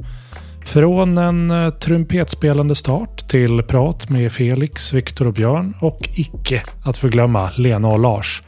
Från 0.66 1.18
en 1.18 1.52
eh, 1.52 1.70
trumpetspelande 1.70 2.76
start 2.76 3.30
till 3.30 3.64
prat 3.64 4.10
med 4.10 4.32
Felix, 4.32 4.94
Viktor 4.94 5.28
och 5.28 5.34
Björn 5.34 5.74
och 5.80 6.10
icke 6.16 6.64
att 6.86 6.98
förglömma 6.98 7.52
Lena 7.58 7.88
och 7.88 8.00
Lars. 8.00 8.44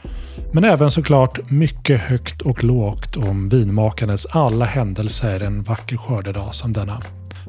Men 0.52 0.64
även 0.64 0.90
såklart 0.90 1.50
mycket 1.50 2.00
högt 2.00 2.42
och 2.42 2.64
lågt 2.64 3.16
om 3.16 3.48
vinmakandets 3.48 4.26
alla 4.30 4.64
händelser 4.64 5.40
en 5.40 5.62
vacker 5.62 5.96
skördedag 5.96 6.54
som 6.54 6.72
denna. 6.72 7.00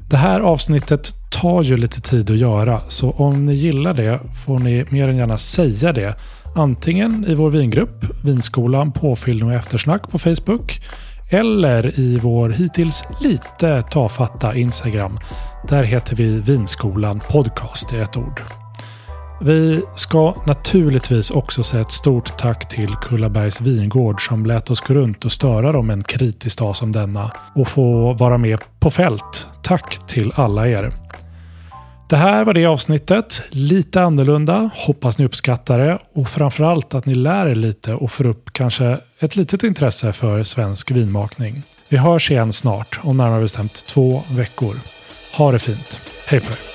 Det 0.09 0.17
här 0.17 0.39
avsnittet 0.39 1.31
tar 1.31 1.63
ju 1.63 1.77
lite 1.77 2.01
tid 2.01 2.31
att 2.31 2.37
göra 2.37 2.81
så 2.87 3.11
om 3.11 3.45
ni 3.45 3.53
gillar 3.53 3.93
det 3.93 4.19
får 4.45 4.59
ni 4.59 4.85
mer 4.89 5.09
än 5.09 5.17
gärna 5.17 5.37
säga 5.37 5.91
det 5.91 6.15
Antingen 6.57 7.25
i 7.27 7.35
vår 7.35 7.49
vingrupp, 7.49 8.05
Vinskolan 8.23 8.91
påfyllning 8.91 9.49
och 9.49 9.53
eftersnack 9.53 10.09
på 10.09 10.19
Facebook 10.19 10.81
eller 11.29 11.99
i 11.99 12.19
vår 12.19 12.49
hittills 12.49 13.03
lite 13.21 13.81
tafatta 13.81 14.55
Instagram. 14.55 15.19
Där 15.69 15.83
heter 15.83 16.15
vi 16.15 16.39
Vinskolan 16.39 17.19
Podcast 17.19 17.93
i 17.93 17.97
ett 17.97 18.17
ord. 18.17 18.64
Vi 19.45 19.81
ska 19.95 20.34
naturligtvis 20.45 21.31
också 21.31 21.63
säga 21.63 21.81
ett 21.81 21.91
stort 21.91 22.38
tack 22.38 22.69
till 22.69 22.95
Kullabergs 23.01 23.62
vingård 23.62 24.27
som 24.27 24.45
lät 24.45 24.69
oss 24.69 24.79
gå 24.79 24.93
runt 24.93 25.25
och 25.25 25.31
störa 25.31 25.71
dem 25.71 25.89
en 25.89 26.03
kritisk 26.03 26.60
dag 26.60 26.75
som 26.75 26.91
denna 26.91 27.31
och 27.55 27.67
få 27.67 28.13
vara 28.13 28.38
med 28.38 28.60
på 28.79 28.91
fält. 28.91 29.47
Tack 29.63 30.08
till 30.08 30.31
alla 30.36 30.67
er. 30.67 30.91
Det 32.10 32.15
här 32.15 32.45
var 32.45 32.53
det 32.53 32.65
avsnittet. 32.65 33.41
Lite 33.49 34.01
annorlunda. 34.01 34.69
Hoppas 34.75 35.17
ni 35.17 35.25
uppskattar 35.25 35.79
det 35.79 35.99
och 36.13 36.29
framförallt 36.29 36.93
att 36.93 37.05
ni 37.05 37.15
lär 37.15 37.47
er 37.47 37.55
lite 37.55 37.93
och 37.93 38.12
får 38.12 38.25
upp 38.25 38.53
kanske 38.53 38.99
ett 39.19 39.36
litet 39.36 39.63
intresse 39.63 40.13
för 40.13 40.43
svensk 40.43 40.91
vinmakning. 40.91 41.63
Vi 41.89 41.97
hörs 41.97 42.31
igen 42.31 42.53
snart 42.53 42.99
om 43.01 43.17
närmare 43.17 43.41
bestämt 43.41 43.86
två 43.86 44.23
veckor. 44.31 44.75
Ha 45.38 45.51
det 45.51 45.60
fint. 45.60 45.99
Hej 46.27 46.39
på 46.39 46.51
er. 46.51 46.74